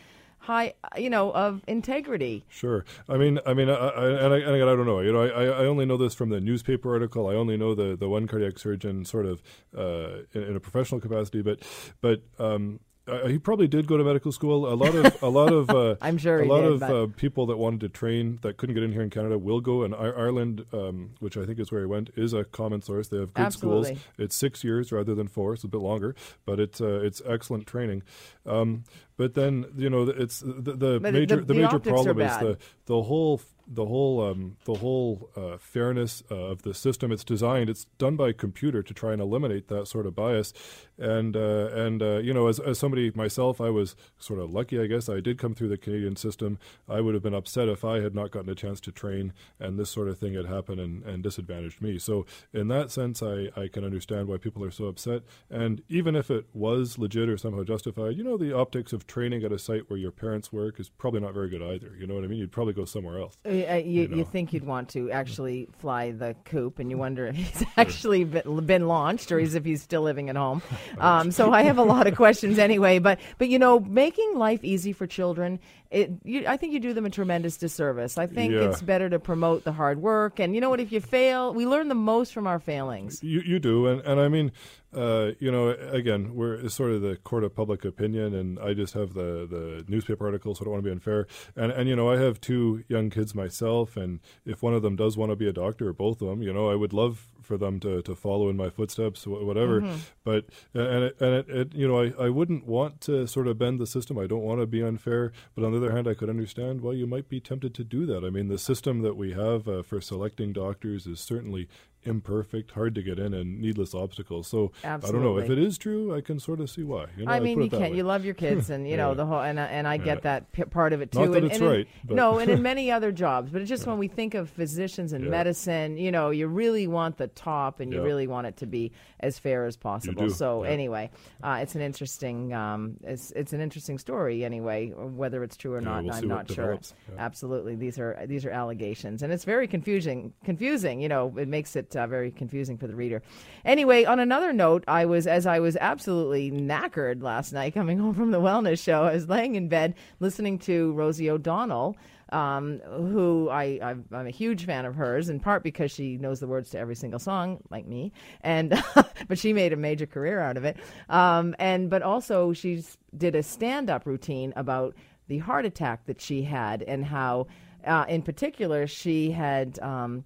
[0.47, 2.45] high, you know, of integrity.
[2.49, 2.85] Sure.
[3.09, 5.01] I mean, I mean, I, I, and, I, and I don't know.
[5.01, 7.29] You know, I, I only know this from the newspaper article.
[7.29, 9.43] I only know the, the one cardiac surgeon sort of
[9.77, 11.63] uh, in, in a professional capacity, but
[12.01, 12.79] but um,
[13.09, 14.73] uh, he probably did go to medical school.
[14.73, 17.47] A lot of a lot of uh, I'm sure a lot did, of uh, people
[17.47, 19.83] that wanted to train that couldn't get in here in Canada will go.
[19.83, 23.09] And Ireland, um, which I think is where he went, is a common source.
[23.09, 23.89] They have good schools.
[24.19, 25.55] It's six years rather than four.
[25.55, 26.15] It's a bit longer,
[26.45, 28.03] but it's uh, it's excellent training.
[28.45, 28.85] Um,
[29.17, 32.59] but then you know it's the, the major the- the, the major problem is the
[32.87, 37.11] the whole the whole um, the whole uh, fairness uh, of the system.
[37.11, 37.69] It's designed.
[37.69, 40.53] It's done by computer to try and eliminate that sort of bias.
[40.99, 44.81] And uh, and uh, you know, as as somebody myself, I was sort of lucky,
[44.81, 45.09] I guess.
[45.09, 46.59] I did come through the Canadian system.
[46.89, 49.79] I would have been upset if I had not gotten a chance to train, and
[49.79, 51.99] this sort of thing had happened and, and disadvantaged me.
[51.99, 55.23] So in that sense, I I can understand why people are so upset.
[55.51, 59.45] And even if it was legit or somehow justified, you know, the optics of training
[59.45, 61.95] at a site where your parents work is probably not very good either.
[61.99, 62.39] You know what I mean?
[62.39, 63.37] You'd probably go somewhere else.
[63.65, 64.25] Uh, you, you, know.
[64.25, 68.67] think you'd want to actually fly the coop, and you wonder if he's actually been,
[68.67, 70.63] been launched or if he's still living at home.
[70.99, 72.99] Um, so I have a lot of questions anyway.
[72.99, 76.95] But but you know, making life easy for children, it you, I think you do
[76.95, 78.17] them a tremendous disservice.
[78.17, 78.71] I think Yeah.
[78.71, 80.41] it's better to promote the hard work.
[80.41, 80.81] And you know what?
[80.81, 83.23] If you fail, we learn the most from our failings.
[83.23, 84.53] You you do, and and I mean,
[84.97, 88.95] uh, you know, again, we're sort of the court of public opinion, and I just
[88.95, 91.27] have the the newspaper articles, so I don't want to be unfair.
[91.55, 94.97] And and you know, I have two young kids myself, and if one of them
[94.97, 97.29] does want to be a doctor, or both of them, you know, I would love
[97.43, 99.81] for them to, to follow in my footsteps, wh- whatever.
[100.25, 103.57] But and it, and it, it you know, I, I wouldn't want to sort of
[103.57, 104.19] bend the system.
[104.19, 106.93] I don't want to be unfair, but on the other hand, I could understand why
[106.93, 108.25] you might be tempted to do that.
[108.25, 111.69] I mean, the system that we have uh, for selecting doctors is certainly
[112.07, 114.47] imperfect, hard to get in, and needless obstacles.
[114.49, 116.15] So I don't know if it is true.
[116.15, 117.07] I can sort of see why.
[117.17, 117.83] You know, I mean, you can't.
[117.93, 117.97] way.
[117.97, 119.41] You love your kids, and you know the whole.
[119.41, 121.21] And I- and I get that p- part of it too.
[121.21, 123.61] Not that and, it's and in- right, but- no, and in many other jobs, but
[123.61, 125.31] it's just when we think of physicians and Yeah.
[125.31, 128.05] medicine, you know, you really want the top, and you Yeah.
[128.05, 130.31] really want it to be as fair as possible.
[130.31, 130.71] So yeah.
[130.71, 131.11] anyway,
[131.43, 132.53] uh, it's an interesting.
[132.53, 136.05] Um, it's it's an interesting story anyway, whether it's true or Yeah, not.
[136.05, 136.75] we'll I'm not sure.
[136.75, 137.15] Yeah.
[137.19, 140.33] Absolutely, these are these are allegations, and it's very confusing.
[140.45, 143.23] Confusing, you know, it makes it uh, very confusing for the reader.
[143.65, 148.15] Anyway, on another note, I was as I was absolutely knackered last night coming home
[148.15, 149.05] from the wellness show.
[149.05, 151.97] I was laying in bed listening to Rosie O'Donnell.
[152.33, 156.41] Um, who I, I've, I'm a huge fan of hers, in part because she knows
[156.41, 158.83] the words to every single song, like me, and
[159.29, 160.77] but she made a major career out of it.
[161.09, 162.83] Um, and but also she
[163.17, 164.97] did a stand-up routine about
[165.29, 167.47] the heart attack that she had and how,
[167.85, 169.79] uh, in particular, she had.
[169.79, 170.25] Um,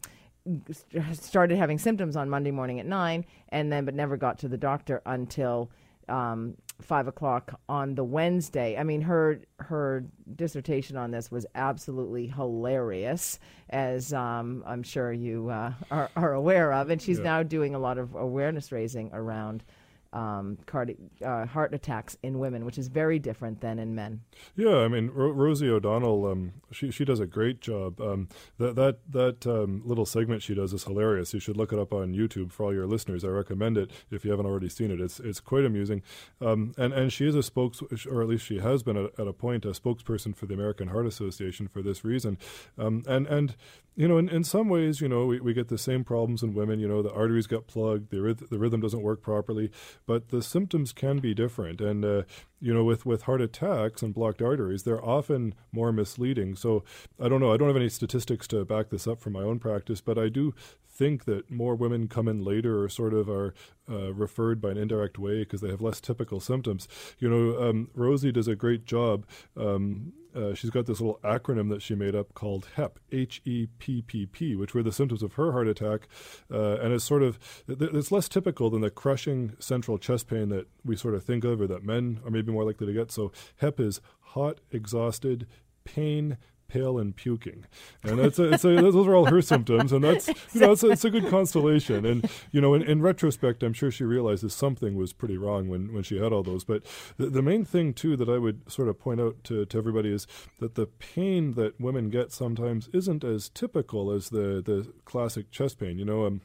[1.13, 4.57] started having symptoms on Monday morning at nine, and then but never got to the
[4.59, 5.71] doctor until
[6.09, 8.77] um, five o'clock on the Wednesday.
[8.77, 15.51] I mean, her her dissertation on this was absolutely hilarious, as um, I'm sure you
[15.51, 19.65] uh, are, are aware of, and she's now doing a lot of awareness raising around.
[20.13, 24.23] Um, cardi- uh, heart attacks in women, which is very different than in men.
[24.57, 28.01] Yeah, I mean Ro- Rosie O'Donnell, um, she she does a great job.
[28.01, 31.33] Um, that that that um, little segment she does is hilarious.
[31.33, 33.25] You should look it up on YouTube for all your listeners.
[33.25, 35.01] I recommend it if you haven't already seen it.
[35.01, 36.03] It's it's quite amusing.
[36.41, 39.29] Um, and and she is a spokes, or at least she has been at, at
[39.29, 42.37] a point a spokesperson for the American Heart Association for this reason.
[42.77, 43.55] Um, and and
[43.97, 46.55] you know, in, in some ways, you know, we, we get the same problems in
[46.55, 46.81] women.
[46.81, 49.71] You know, the arteries get plugged, the, ryth- the rhythm doesn't work properly.
[50.11, 51.81] But the symptoms can be different.
[51.81, 52.23] And uh,
[52.61, 56.57] you know, with, with heart attacks and blocked arteries, they're often more misleading.
[56.57, 56.83] So
[57.23, 57.53] I don't know.
[57.55, 60.29] I don't have any statistics to back this up from my own practice, but I
[60.29, 60.53] do
[60.89, 63.55] think that more women come in later or sort of are
[63.89, 66.89] uh, referred by an indirect way because they have less typical symptoms.
[67.21, 69.27] You know, um, Rosie does a great job.
[69.57, 73.67] Um, uh, she's got this little acronym that she made up called HEP, H E
[73.79, 76.09] P P P, which were the symptoms of her heart attack.
[76.51, 77.39] Uh, and it's sort of,
[77.69, 81.61] it's less typical than the crushing central chest pain that we sort of think of
[81.61, 83.11] or that men are maybe more likely to get.
[83.11, 85.47] So HEP is hot, exhausted,
[85.85, 86.39] pain,
[86.71, 87.67] pale and puking,
[88.05, 90.83] and that's a, it's a, those are all her symptoms, and that's you know it's
[90.83, 92.07] a, it's a good constellation.
[92.07, 95.93] And you know, in, in, retrospect, I'm sure she realizes something was pretty wrong when,
[95.93, 96.65] when she had all those.
[96.65, 96.85] But
[97.17, 100.13] the, the main thing too that I would sort of point out to, to everybody
[100.13, 100.27] is
[100.61, 105.81] that the pain that women get sometimes isn't as typical as the the classic chest
[105.81, 105.99] pain.
[105.99, 106.43] You know, um,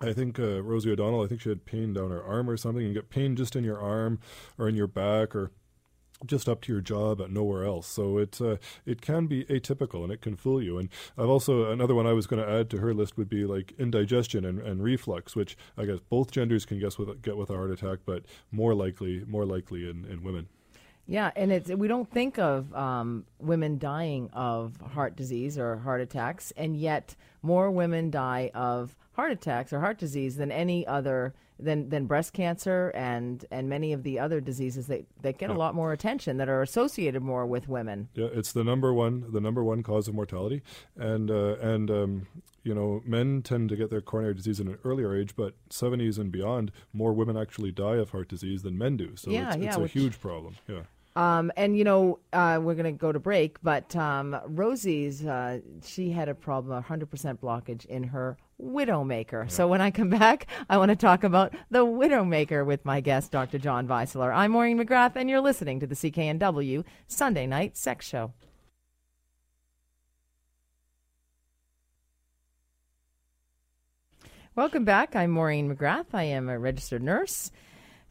[0.00, 2.84] I think uh, Rosie O'Donnell, I think she had pain down her arm or something.
[2.84, 4.20] You get pain just in your arm
[4.58, 5.52] or in your back or
[6.24, 7.86] just up to your job but nowhere else.
[7.86, 10.78] So it uh, it can be atypical and it can fool you.
[10.78, 13.44] And I've also another one I was going to add to her list would be
[13.44, 17.50] like indigestion and, and reflux, which I guess both genders can guess with, get with
[17.50, 20.48] a heart attack, but more likely more likely in, in women.
[21.08, 26.00] Yeah, and it's we don't think of um, women dying of heart disease or heart
[26.00, 31.34] attacks, and yet more women die of heart attacks or heart disease than any other
[31.58, 35.56] than than breast cancer and and many of the other diseases that, that get yeah.
[35.56, 38.08] a lot more attention that are associated more with women.
[38.14, 40.62] Yeah, it's the number one the number one cause of mortality,
[40.96, 42.26] and uh, and um,
[42.62, 46.18] you know men tend to get their coronary disease in an earlier age, but 70s
[46.18, 49.16] and beyond, more women actually die of heart disease than men do.
[49.16, 50.56] So yeah, it's, yeah, it's a which, huge problem.
[50.68, 50.82] Yeah.
[51.16, 55.60] Um, and you know, uh, we're going to go to break, but um, Rosie's uh,
[55.82, 59.44] she had a problem, 100% blockage in her Widowmaker.
[59.44, 59.48] Yeah.
[59.48, 63.32] So when I come back, I want to talk about the Widowmaker with my guest,
[63.32, 63.58] Dr.
[63.58, 64.34] John Weisler.
[64.34, 68.32] I'm Maureen McGrath, and you're listening to the CKNW Sunday Night Sex Show.
[74.54, 75.14] Welcome back.
[75.14, 76.06] I'm Maureen McGrath.
[76.14, 77.50] I am a registered nurse,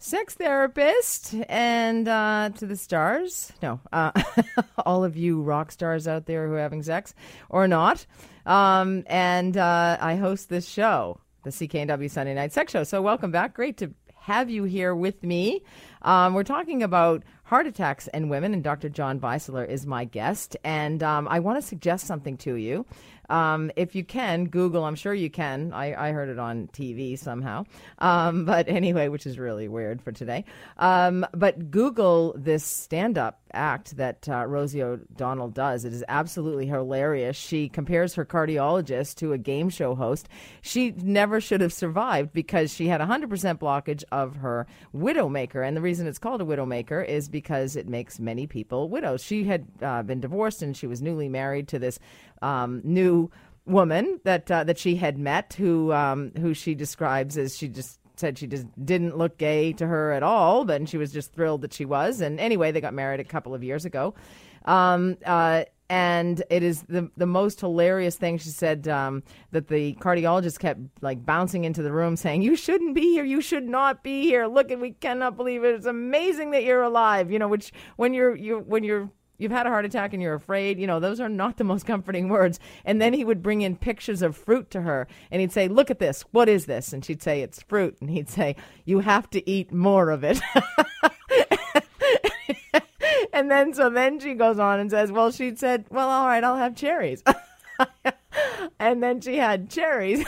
[0.05, 3.51] sex therapist, and uh, to the stars.
[3.63, 4.11] No, uh,
[4.85, 7.15] all of you rock stars out there who are having sex
[7.49, 8.05] or not.
[8.45, 12.83] Um, and uh, I host this show, the CKNW Sunday Night Sex Show.
[12.83, 13.55] So welcome back.
[13.55, 15.63] Great to have you here with me.
[16.05, 18.89] Um, we're talking about heart attacks and women, and Dr.
[18.89, 20.55] John Weisler is my guest.
[20.63, 22.85] And um, I want to suggest something to you.
[23.29, 25.73] Um, if you can, Google, I'm sure you can.
[25.73, 27.65] I, I heard it on TV somehow.
[27.99, 30.45] Um, but anyway, which is really weird for today.
[30.77, 35.85] Um, but Google this stand up act that uh, Rosie O'Donnell does.
[35.85, 37.37] It is absolutely hilarious.
[37.37, 40.27] She compares her cardiologist to a game show host.
[40.61, 45.65] She never should have survived because she had 100% blockage of her widowmaker.
[45.65, 49.23] And the reason it's called a widowmaker is because it makes many people widows.
[49.23, 51.99] She had uh, been divorced and she was newly married to this
[52.41, 53.29] um, new
[53.65, 57.99] woman that uh, that she had met, who um, who she describes as she just
[58.17, 61.61] said she just didn't look gay to her at all, but she was just thrilled
[61.61, 62.21] that she was.
[62.21, 64.13] And anyway, they got married a couple of years ago.
[64.65, 69.93] Um, uh, and it is the the most hilarious thing she said um, that the
[69.95, 74.03] cardiologist kept like bouncing into the room saying you shouldn't be here you should not
[74.03, 77.47] be here look and we cannot believe it it's amazing that you're alive you know
[77.47, 80.87] which when you're you when you're you've had a heart attack and you're afraid, you
[80.87, 82.59] know, those are not the most comforting words.
[82.83, 85.91] And then he would bring in pictures of fruit to her and he'd say, Look
[85.91, 86.23] at this.
[86.31, 86.93] What is this?
[86.93, 87.97] And she'd say, It's fruit.
[88.01, 90.39] And he'd say, You have to eat more of it.
[93.45, 96.43] and then, so then she goes on and says, Well, she said, Well, all right,
[96.43, 97.21] I'll have cherries.
[98.79, 100.25] and then she had cherries.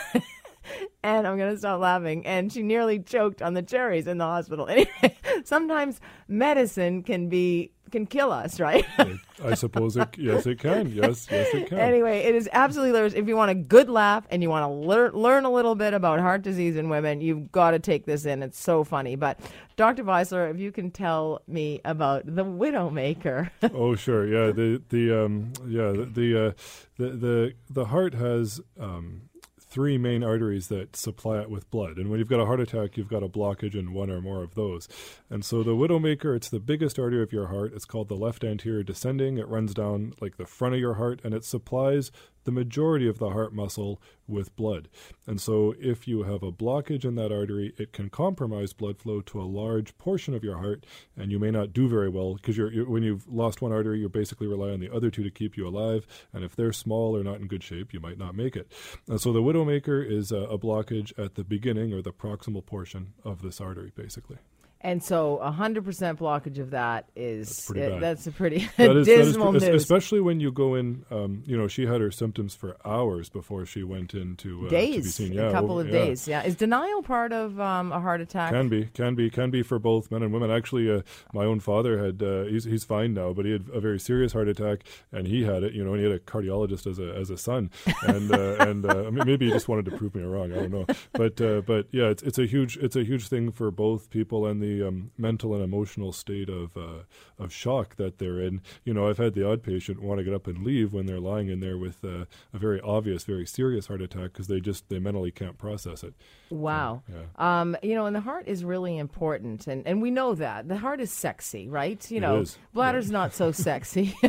[1.03, 2.27] and I'm going to stop laughing.
[2.27, 4.69] And she nearly choked on the cherries in the hospital.
[4.77, 8.85] Anyway, sometimes medicine can be can kill us, right?
[9.43, 10.09] I suppose it.
[10.17, 10.91] Yes, it can.
[10.91, 11.77] Yes, yes, it can.
[11.77, 13.13] Anyway, it is absolutely hilarious.
[13.13, 15.93] If you want a good laugh and you want to learn learn a little bit
[15.93, 18.41] about heart disease in women, you've got to take this in.
[18.43, 19.15] It's so funny.
[19.15, 19.39] But
[19.75, 20.03] Dr.
[20.03, 23.49] Weisler, if you can tell me about the Widowmaker.
[23.73, 24.25] oh, sure.
[24.25, 24.51] Yeah.
[24.51, 26.51] The the um yeah the the uh,
[26.97, 29.26] the, the the heart has um
[29.67, 31.97] three main arteries that supply it with blood.
[31.97, 34.43] And when you've got a heart attack, you've got a blockage in one or more
[34.43, 34.87] of those.
[35.29, 37.73] And so the widowmaker, it's the biggest artery of your heart.
[37.73, 39.37] It's called the left anterior descending.
[39.37, 42.11] It runs down like the front of your heart and it supplies
[42.47, 44.87] the majority of the heart muscle with blood.
[45.25, 49.19] And so, if you have a blockage in that artery, it can compromise blood flow
[49.19, 50.85] to a large portion of your heart,
[51.17, 53.99] and you may not do very well because you're, you're, when you've lost one artery,
[53.99, 56.07] you basically rely on the other two to keep you alive.
[56.31, 58.71] And if they're small or not in good shape, you might not make it.
[59.09, 63.13] And so, the widowmaker is a, a blockage at the beginning or the proximal portion
[63.25, 64.37] of this artery, basically.
[64.81, 65.81] And so a 100%
[66.17, 69.49] blockage of that is That's pretty uh, that's a pretty That is- that is dismal
[69.49, 69.81] pre- es- news.
[69.81, 73.65] Especially when you go in, um, you know, she had her symptoms for hours before
[73.65, 75.93] she went in to, uh, to be days, a Yeah, couple over- of yeah.
[75.93, 76.27] days.
[76.27, 78.51] Yeah, is denial part of um, a heart attack?
[78.53, 80.51] Can be, can be, can be for both men and women.
[80.51, 81.01] Actually, uh,
[81.33, 84.33] my own father had uh, he's he's fine now, but he had a very serious
[84.33, 85.73] heart attack, and he had it.
[85.73, 87.71] You know, and he had a cardiologist as a as a son,
[88.03, 90.51] and uh, and uh, I mean, maybe he just wanted to prove me wrong.
[90.53, 93.51] I don't know, but uh, but yeah, it's it's a huge it's a huge thing
[93.51, 97.03] for both people and the um, mental and emotional state of uh,
[97.39, 98.61] of shock that they're in.
[98.83, 101.19] You know, I've had the odd patient want to get up and leave when they're
[101.19, 104.89] lying in there with uh, a very obvious, very serious heart attack because they just
[104.89, 106.13] they mentally can't process it.
[106.49, 107.03] Wow.
[107.09, 107.59] Yeah.
[107.59, 110.77] Um, you know, and the heart is really important, and, and we know that the
[110.77, 112.09] heart is sexy, right?
[112.09, 112.57] You know, is.
[112.73, 114.15] bladder's not so sexy.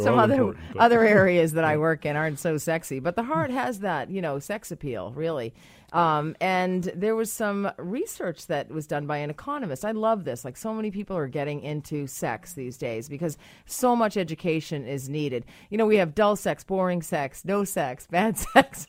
[0.00, 3.80] Some other other areas that I work in aren't so sexy, but the heart has
[3.80, 5.54] that, you know, sex appeal, really.
[5.92, 9.84] Um, and there was some research that was done by an economist.
[9.84, 10.44] I love this.
[10.44, 15.08] Like, so many people are getting into sex these days because so much education is
[15.08, 15.46] needed.
[15.70, 18.86] You know, we have dull sex, boring sex, no sex, bad sex.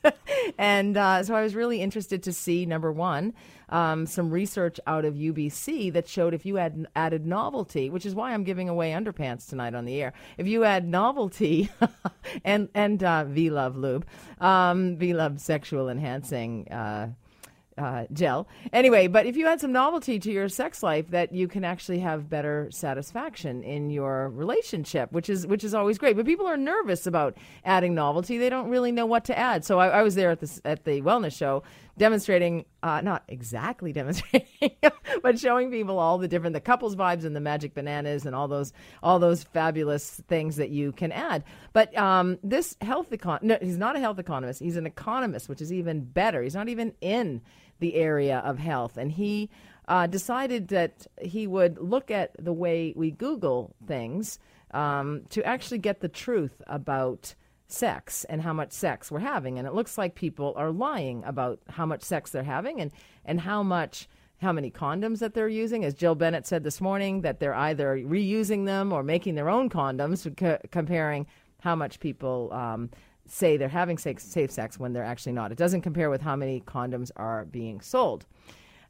[0.58, 3.34] and uh, so I was really interested to see, number one,
[3.70, 8.16] um, some research out of UBC that showed if you add, added novelty, which is
[8.16, 10.14] why I'm giving away underpants tonight on the air.
[10.38, 11.70] If you add novelty
[12.44, 14.06] and and uh, V Love Lube,
[14.40, 16.68] um, V Love sexual enhancing.
[16.72, 17.10] Uh,
[17.80, 18.48] uh, gel.
[18.74, 22.00] Anyway, but if you add some novelty to your sex life, that you can actually
[22.00, 26.16] have better satisfaction in your relationship, which is which is always great.
[26.16, 29.64] But people are nervous about adding novelty; they don't really know what to add.
[29.64, 31.64] So I, I was there at the at the wellness show
[32.00, 34.72] demonstrating, uh, not exactly demonstrating,
[35.22, 38.48] but showing people all the different the couples vibes and the magic bananas and all
[38.48, 38.74] those
[39.04, 41.44] all those fabulous things that you can add.
[41.74, 44.60] But um, this health econ no, he's not a health economist.
[44.60, 46.42] He's an economist, which is even better.
[46.42, 47.42] He's not even in
[47.80, 49.50] the area of health, and he
[49.88, 54.40] uh, decided that he would look at the way we Google things
[54.72, 57.34] um, to actually get the truth about
[57.72, 59.58] sex and how much sex we're having.
[59.58, 62.92] And it looks like people are lying about how much sex they're having and,
[63.26, 64.08] and how much
[64.42, 65.84] how many condoms that they're using.
[65.84, 69.70] As Jill Bennett said this morning, that they're either reusing them or making their own
[69.70, 70.26] condoms,
[70.72, 71.28] comparing
[71.60, 72.90] how much people um,
[73.26, 75.52] say they're having safe, safe sex when they're actually not.
[75.52, 78.26] It doesn't compare with how many condoms are being sold.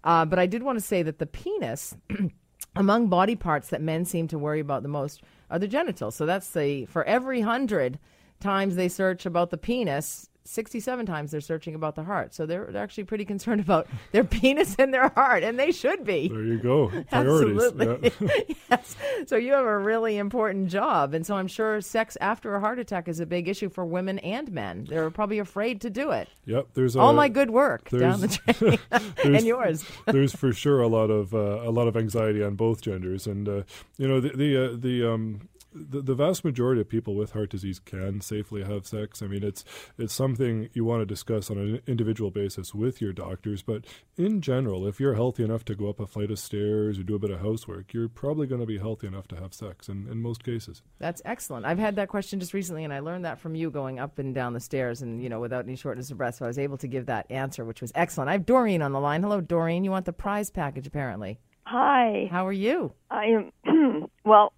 [0.03, 1.95] Uh, but I did want to say that the penis,
[2.75, 6.15] among body parts that men seem to worry about the most, are the genitals.
[6.15, 7.99] So that's the for every hundred
[8.39, 12.33] times they search about the penis, 67 times they're searching about the heart.
[12.33, 16.03] So they're, they're actually pretty concerned about their penis and their heart, and they should
[16.03, 16.27] be.
[16.27, 16.87] There you go.
[17.11, 17.61] Priorities.
[17.63, 18.11] Absolutely.
[18.19, 18.55] Yeah.
[18.71, 18.95] yes.
[19.27, 21.13] So you have a really important job.
[21.13, 24.17] And so I'm sure sex after a heart attack is a big issue for women
[24.19, 24.85] and men.
[24.89, 26.27] They're probably afraid to do it.
[26.45, 26.69] Yep.
[26.73, 29.85] There's All a, my good work down the there's- and yours.
[30.07, 33.47] there's for sure a lot of uh, a lot of anxiety on both genders, and
[33.47, 33.61] uh,
[33.97, 35.47] you know the the uh, the um.
[35.73, 39.21] The, the vast majority of people with heart disease can safely have sex.
[39.21, 39.63] I mean, it's
[39.97, 43.61] it's something you want to discuss on an individual basis with your doctors.
[43.61, 43.85] But
[44.17, 47.15] in general, if you're healthy enough to go up a flight of stairs or do
[47.15, 49.89] a bit of housework, you're probably going to be healthy enough to have sex.
[49.89, 51.65] In, in most cases, That's excellent.
[51.65, 54.33] I've had that question just recently, and I learned that from you going up and
[54.33, 56.35] down the stairs, and you know, without any shortness of breath.
[56.35, 58.29] So I was able to give that answer, which was excellent.
[58.29, 59.21] I have Doreen on the line.
[59.23, 59.83] Hello, Doreen.
[59.83, 61.39] You want the prize package, apparently.
[61.65, 62.27] Hi.
[62.31, 62.93] How are you?
[63.11, 63.25] I
[63.65, 64.53] am well.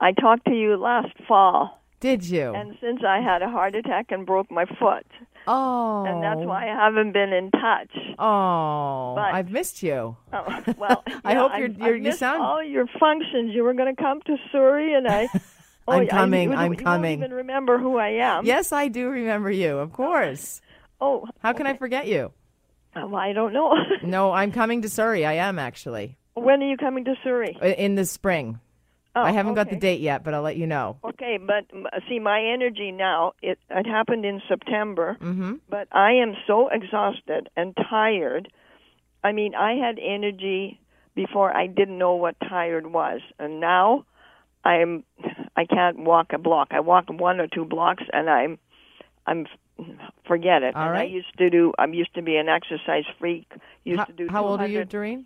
[0.00, 2.54] I talked to you last fall, Did you?
[2.54, 5.06] and since I had a heart attack and broke my foot,
[5.46, 7.90] oh, and that's why I haven't been in touch.
[8.18, 10.16] Oh, But- I've missed you.
[10.32, 13.54] Oh, well, I yeah, hope I- you're- I you're- you missed sound- all your functions.
[13.54, 15.28] You were going to come to Surrey, and I.
[15.88, 17.18] Oh, I'm I- coming, you, I'm you coming.
[17.20, 18.44] Won't even remember who I am.
[18.46, 19.78] Yes, I do remember you.
[19.78, 20.60] Of course.
[21.00, 22.32] Oh, How can I forget you?
[22.94, 23.74] Uh, well, I don't know.
[24.04, 25.24] No, I'm coming to Surrey.
[25.26, 27.56] I am actually when are you coming to Surrey?
[27.76, 28.60] In the spring.
[29.16, 30.98] Oh, I haven't got the date yet, but I'll let you know.
[31.04, 31.64] Okay, but
[32.08, 35.54] see, my energy now, it, it happened in September, Mm-hmm.
[35.68, 38.52] but I am so exhausted and tired.
[39.24, 40.78] I mean, I had energy
[41.16, 44.04] before I didn't know what tired was, and now
[44.64, 45.04] I'm
[45.56, 46.68] I can't walk a block.
[46.70, 48.58] I walk one or two blocks, and I'm
[49.26, 49.46] I'm
[50.26, 50.76] forget it.
[50.76, 51.72] All and I used to do.
[51.78, 53.50] I used to be an exercise freak.
[53.84, 54.28] Used How, to do.
[54.30, 55.24] how old are you, 200 Doreen?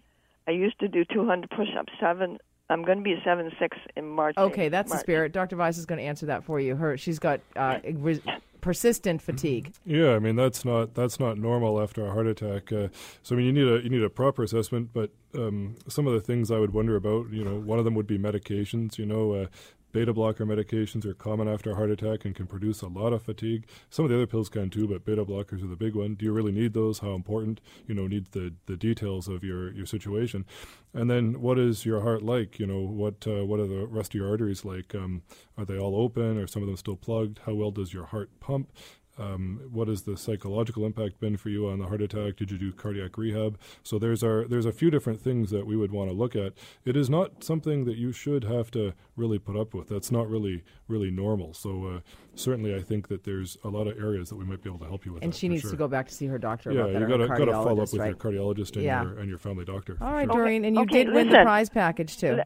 [0.48, 1.92] I used to do 200 push-ups.
[2.00, 2.38] Seven.
[2.70, 4.36] I'm going to be a seven six in March.
[4.38, 5.32] Okay, that's the spirit.
[5.32, 5.56] Dr.
[5.56, 6.76] Weiss is going to answer that for you.
[6.76, 8.22] Her, she's got uh, re-
[8.64, 9.74] persistent fatigue.
[9.84, 12.72] Yeah, I mean that's not that's not normal after a heart attack.
[12.72, 12.88] Uh,
[13.22, 14.90] so I mean you need a you need a proper assessment.
[14.94, 17.94] But um, some of the things I would wonder about, you know, one of them
[17.94, 18.96] would be medications.
[18.96, 19.46] You know, uh,
[19.94, 23.22] Beta blocker medications are common after a heart attack and can produce a lot of
[23.22, 23.64] fatigue.
[23.90, 26.16] Some of the other pills can too, but beta blockers are the big one.
[26.16, 26.98] Do you really need those?
[26.98, 27.60] How important?
[27.86, 30.46] You know, need the, the details of your, your situation.
[30.92, 32.58] And then what is your heart like?
[32.58, 34.96] You know, what uh, what are the rest of your arteries like?
[34.96, 35.22] Um,
[35.56, 36.38] are they all open?
[36.38, 37.38] Are some of them still plugged?
[37.46, 38.72] How well does your heart pump?
[39.16, 42.36] Um, what has the psychological impact been for you on the heart attack?
[42.36, 43.58] Did you do cardiac rehab?
[43.82, 46.54] So there's our there's a few different things that we would want to look at.
[46.84, 49.88] It is not something that you should have to really put up with.
[49.88, 51.54] That's not really really normal.
[51.54, 52.00] So uh,
[52.34, 54.86] certainly, I think that there's a lot of areas that we might be able to
[54.86, 55.22] help you with.
[55.22, 55.70] And that, she needs sure.
[55.70, 56.72] to go back to see her doctor.
[56.72, 58.08] Yeah, about that, you or got to got to follow up with right?
[58.08, 59.02] your cardiologist and Yeah.
[59.02, 59.96] your and your family doctor.
[60.00, 60.42] All right, sure.
[60.42, 62.40] Doreen, and you Okay, did win the prize package too.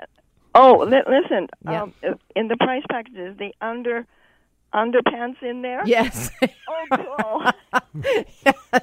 [0.55, 1.49] Oh, li- listen.
[1.65, 1.83] Yeah.
[1.83, 1.95] Um,
[2.35, 4.07] in the price packages, the under
[4.75, 5.83] underpants in there.
[5.87, 6.31] Yes.
[6.91, 8.03] Oh, cool.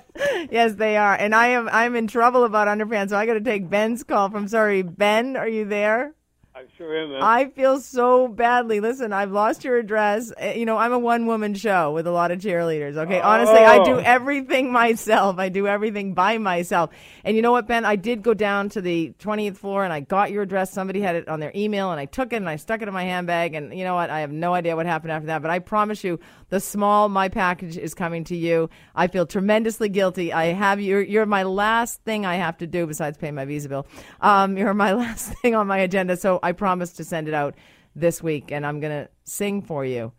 [0.52, 1.16] yes, they are.
[1.16, 4.30] And I am I'm in trouble about underpants, so I got to take Ben's call
[4.30, 6.14] from sorry, Ben, are you there?
[6.58, 7.22] I sure am.
[7.22, 8.80] I feel so badly.
[8.80, 10.32] Listen, I've lost your address.
[10.42, 12.96] Uh, You know, I'm a one woman show with a lot of cheerleaders.
[12.96, 13.20] Okay.
[13.20, 13.98] Honestly, I do Oh.
[14.06, 15.38] everything myself.
[15.38, 16.92] I do everything by myself.
[17.26, 17.84] And you know what, Ben?
[17.84, 20.72] I did go down to the 20th floor and I got your address.
[20.72, 22.94] Somebody had it on their email and I took it and I stuck it in
[22.94, 23.54] my handbag.
[23.54, 24.10] And you know what?
[24.10, 25.42] I have no idea what happened after that.
[25.42, 28.70] But I promise you, the small my package is coming to you.
[28.96, 30.32] I feel tremendously guilty.
[30.32, 31.00] I have you.
[31.00, 33.86] You're my last thing I have to do besides pay my visa bill.
[34.22, 36.16] Um, you're my last thing on my agenda.
[36.16, 37.56] So I promise to send it out
[37.96, 40.12] this week, and I'm gonna sing for you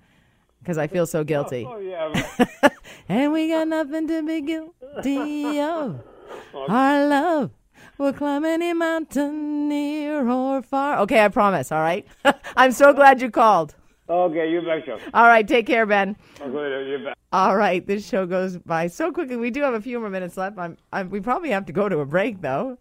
[0.59, 1.65] because I feel so guilty.
[1.69, 2.69] Oh yeah.
[3.09, 6.01] And we got nothing to be guilty of.
[6.69, 7.51] Our love
[7.99, 10.99] will climb any mountain near or far.
[11.01, 11.71] Okay, I promise.
[11.71, 12.05] All right.
[12.57, 13.77] I'm so glad you called.
[14.09, 14.99] okay, you betcha.
[15.15, 16.17] All right, take care, Ben.
[16.41, 17.13] Okay.
[17.33, 19.37] All right, this show goes by so quickly.
[19.37, 20.59] We do have a few more minutes left.
[20.59, 22.79] I'm, I'm, we probably have to go to a break, though.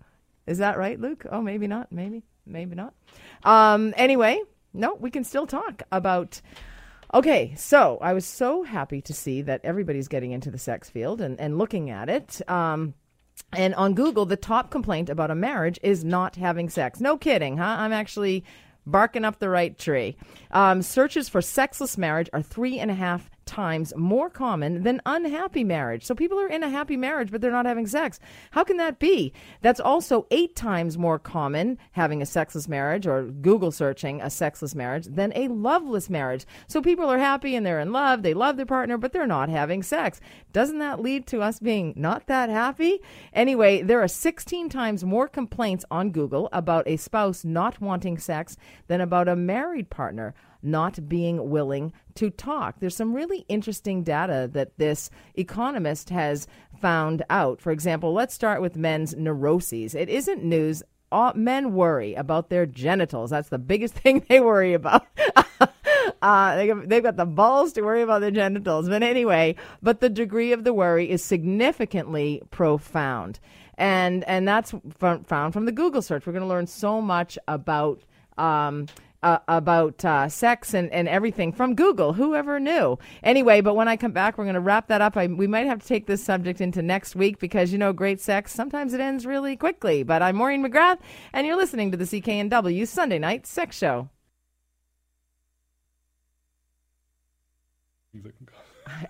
[0.48, 1.26] Is that right, Luke?
[1.32, 1.92] Oh, maybe not.
[1.92, 2.94] Maybe, maybe not.
[3.46, 4.42] Um, anyway,
[4.74, 6.42] no, we can still talk about.
[7.14, 11.22] Okay, so I was so happy to see that everybody's getting into the sex field
[11.22, 12.42] and, and looking at it.
[12.50, 12.94] Um,
[13.54, 17.00] and on Google, the top complaint about a marriage is not having sex.
[17.00, 17.76] No kidding, huh?
[17.80, 18.44] I'm actually
[18.86, 20.18] barking up the right tree.
[20.52, 25.64] Um, searches for sexless marriage are three and a half times more common than unhappy
[25.64, 26.04] marriage.
[26.06, 28.20] So people are in a happy marriage, but they're not having sex.
[28.52, 29.34] How can that be?
[29.62, 34.76] That's also eight times more common having a sexless marriage or Google searching a sexless
[34.76, 36.46] marriage than a loveless marriage.
[36.68, 39.50] So people are happy and they're in love, they love their partner, but they're not
[39.50, 40.20] having sex.
[40.52, 43.00] Doesn't that lead to us being not that happy?
[43.34, 48.58] Anyway, there are 16 times more complaints on Google about a spouse not wanting sex
[48.88, 50.34] than about a married partner
[50.66, 52.80] not being willing to talk.
[52.80, 56.48] There's some really interesting data that this economist has
[56.82, 57.62] found out.
[57.62, 59.96] For example, let's start with men's neuroses.
[59.96, 60.84] It isn't news.
[61.12, 63.30] All, men worry about their genitals.
[63.30, 65.06] That's the biggest thing they worry about.
[66.22, 68.90] Uh, they, they've got the balls to worry about their genitals.
[68.90, 73.40] But anyway, but the degree of the worry is significantly profound.
[73.78, 76.26] And, and that's found from the Google search.
[76.26, 78.02] We're going to learn so much about
[78.38, 78.88] um,
[79.26, 82.14] uh, about uh, sex and, and everything from Google.
[82.14, 83.00] Whoever knew?
[83.24, 85.18] Anyway, but when I come back, we're going to wrap that up.
[85.18, 88.22] I, we might have to take this subject into next week because, you know, great
[88.22, 90.04] sex, sometimes it ends really quickly.
[90.04, 91.00] But I'm Maureen McGrath,
[91.34, 94.10] and you're listening to the CKNW Sunday Night Sex Show.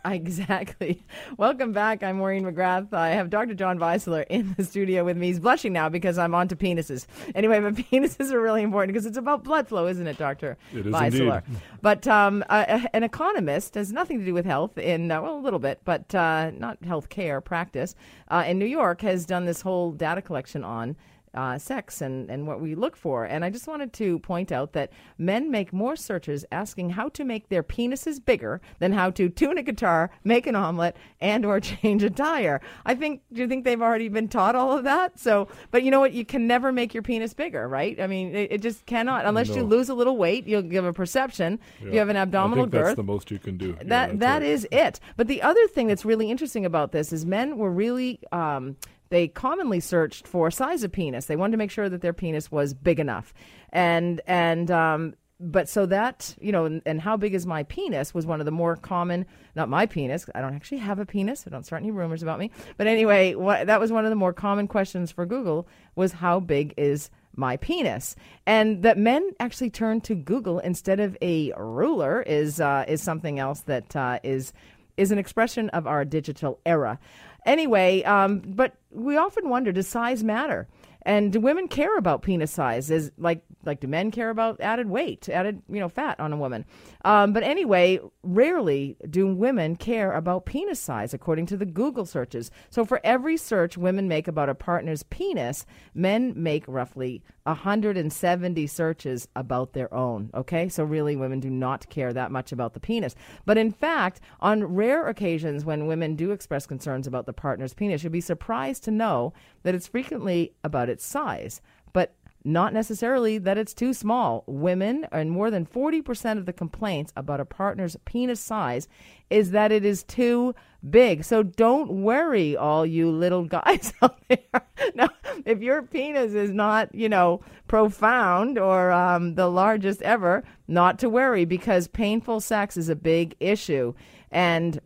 [0.03, 1.05] I- Exactly.
[1.37, 2.01] Welcome back.
[2.01, 2.93] I'm Maureen McGrath.
[2.93, 3.53] I have Dr.
[3.53, 5.27] John Weisler in the studio with me.
[5.27, 7.05] He's blushing now because I'm on to penises.
[7.35, 10.57] Anyway, but penises are really important because it's about blood flow, isn't it, Dr.
[10.73, 11.43] It is Weisler?
[11.45, 11.59] indeed.
[11.81, 15.39] But um, uh, an economist has nothing to do with health in, uh, well, a
[15.41, 17.95] little bit, but uh, not health care practice.
[18.29, 20.95] Uh, in New York has done this whole data collection on
[21.35, 23.25] uh, sex and, and what we look for.
[23.25, 27.23] And I just wanted to point out that men make more searches asking how to
[27.23, 31.59] make their penises bigger than how to tune a guitar, make an omelet, and or
[31.61, 32.61] change a tire.
[32.85, 35.19] I think, do you think they've already been taught all of that?
[35.19, 36.13] So, but you know what?
[36.13, 37.99] You can never make your penis bigger, right?
[37.99, 40.93] I mean, it, it just cannot, unless you lose a little weight, you'll give a
[40.93, 41.59] perception.
[41.81, 42.85] If you have an abdominal I think girth.
[42.85, 43.73] That's the most you can do.
[43.73, 44.43] That that's that right.
[44.43, 44.99] is it.
[45.17, 48.75] But the other thing that's really interesting about this is men were really um,
[49.15, 51.27] they commonly searched for size of penis.
[51.27, 53.33] They wanted to make sure that their penis was big enough,
[53.69, 58.13] and and um, but so that you know, and, and how big is my penis
[58.13, 59.25] was one of the more common.
[59.55, 60.25] Not my penis.
[60.35, 61.39] I don't actually have a penis.
[61.39, 62.51] So don't start any rumors about me.
[62.75, 66.41] But anyway, what, that was one of the more common questions for Google was how
[66.41, 72.21] big is my penis, and that men actually turn to Google instead of a ruler
[72.21, 74.51] is uh, is something else that uh, is
[74.97, 76.99] is an expression of our digital era.
[77.45, 80.67] Anyway, um, but we often wonder does size matter?
[81.07, 82.89] And do women care about penis size?
[82.89, 86.37] Is like like do men care about added weight, added you know fat on a
[86.37, 86.65] woman?
[87.03, 92.49] Um, but anyway, rarely do women care about penis size, according to the Google searches.
[92.71, 99.27] So for every search women make about a partner's penis, men make roughly 170 searches
[99.35, 100.31] about their own.
[100.33, 103.15] Okay, so really, women do not care that much about the penis.
[103.45, 108.03] But in fact, on rare occasions when women do express concerns about the partner's penis,
[108.03, 109.33] you'd be surprised to know
[109.63, 111.61] that it's frequently about its size.
[111.93, 112.15] But
[112.45, 114.43] not necessarily that it's too small.
[114.45, 118.87] Women, and more than 40% of the complaints about a partner's penis size
[119.29, 120.53] is that it is too
[120.87, 121.23] big.
[121.23, 124.61] So don't worry, all you little guys out there.
[124.93, 125.09] now,
[125.45, 131.09] if your penis is not, you know, profound or um, the largest ever, not to
[131.09, 133.93] worry because painful sex is a big issue.
[134.31, 134.79] And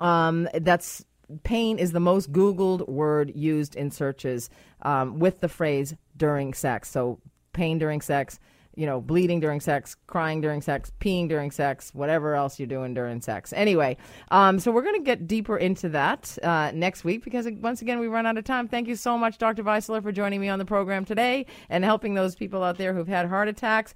[0.00, 1.04] um, that's
[1.42, 4.48] pain is the most Googled word used in searches
[4.82, 6.90] um, with the phrase during sex.
[6.90, 7.20] So,
[7.52, 8.38] pain during sex,
[8.76, 12.92] you know, bleeding during sex, crying during sex, peeing during sex, whatever else you're doing
[12.92, 13.52] during sex.
[13.54, 13.96] Anyway,
[14.30, 17.98] um, so we're going to get deeper into that uh, next week because, once again,
[17.98, 18.68] we run out of time.
[18.68, 19.64] Thank you so much, Dr.
[19.64, 23.08] Weisler, for joining me on the program today and helping those people out there who've
[23.08, 23.94] had heart attacks.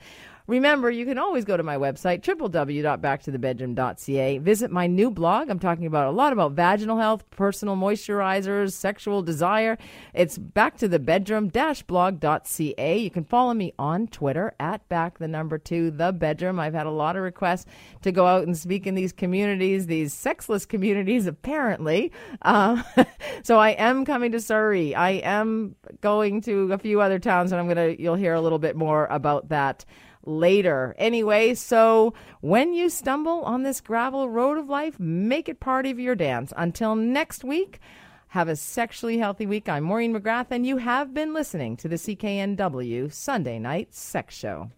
[0.50, 4.38] Remember, you can always go to my website, www.backtothebedroom.ca.
[4.38, 5.48] Visit my new blog.
[5.48, 9.78] I'm talking about a lot about vaginal health, personal moisturizers, sexual desire.
[10.12, 12.98] It's backtothebedroom-blog.ca.
[12.98, 16.58] You can follow me on Twitter at back the number two, the bedroom.
[16.58, 17.66] I've had a lot of requests
[18.02, 22.10] to go out and speak in these communities, these sexless communities, apparently.
[22.42, 22.82] Uh,
[23.44, 24.96] so I am coming to Surrey.
[24.96, 28.40] I am going to a few other towns, and I'm going to, you'll hear a
[28.40, 29.84] little bit more about that
[30.24, 30.94] later.
[30.98, 35.98] Anyway, so when you stumble on this gravel road of life, make it part of
[35.98, 36.52] your dance.
[36.56, 37.80] Until next week,
[38.28, 39.68] have a sexually healthy week.
[39.68, 44.70] I'm Maureen McGrath, and you have been listening to the CKNW Sunday Night Sex Show.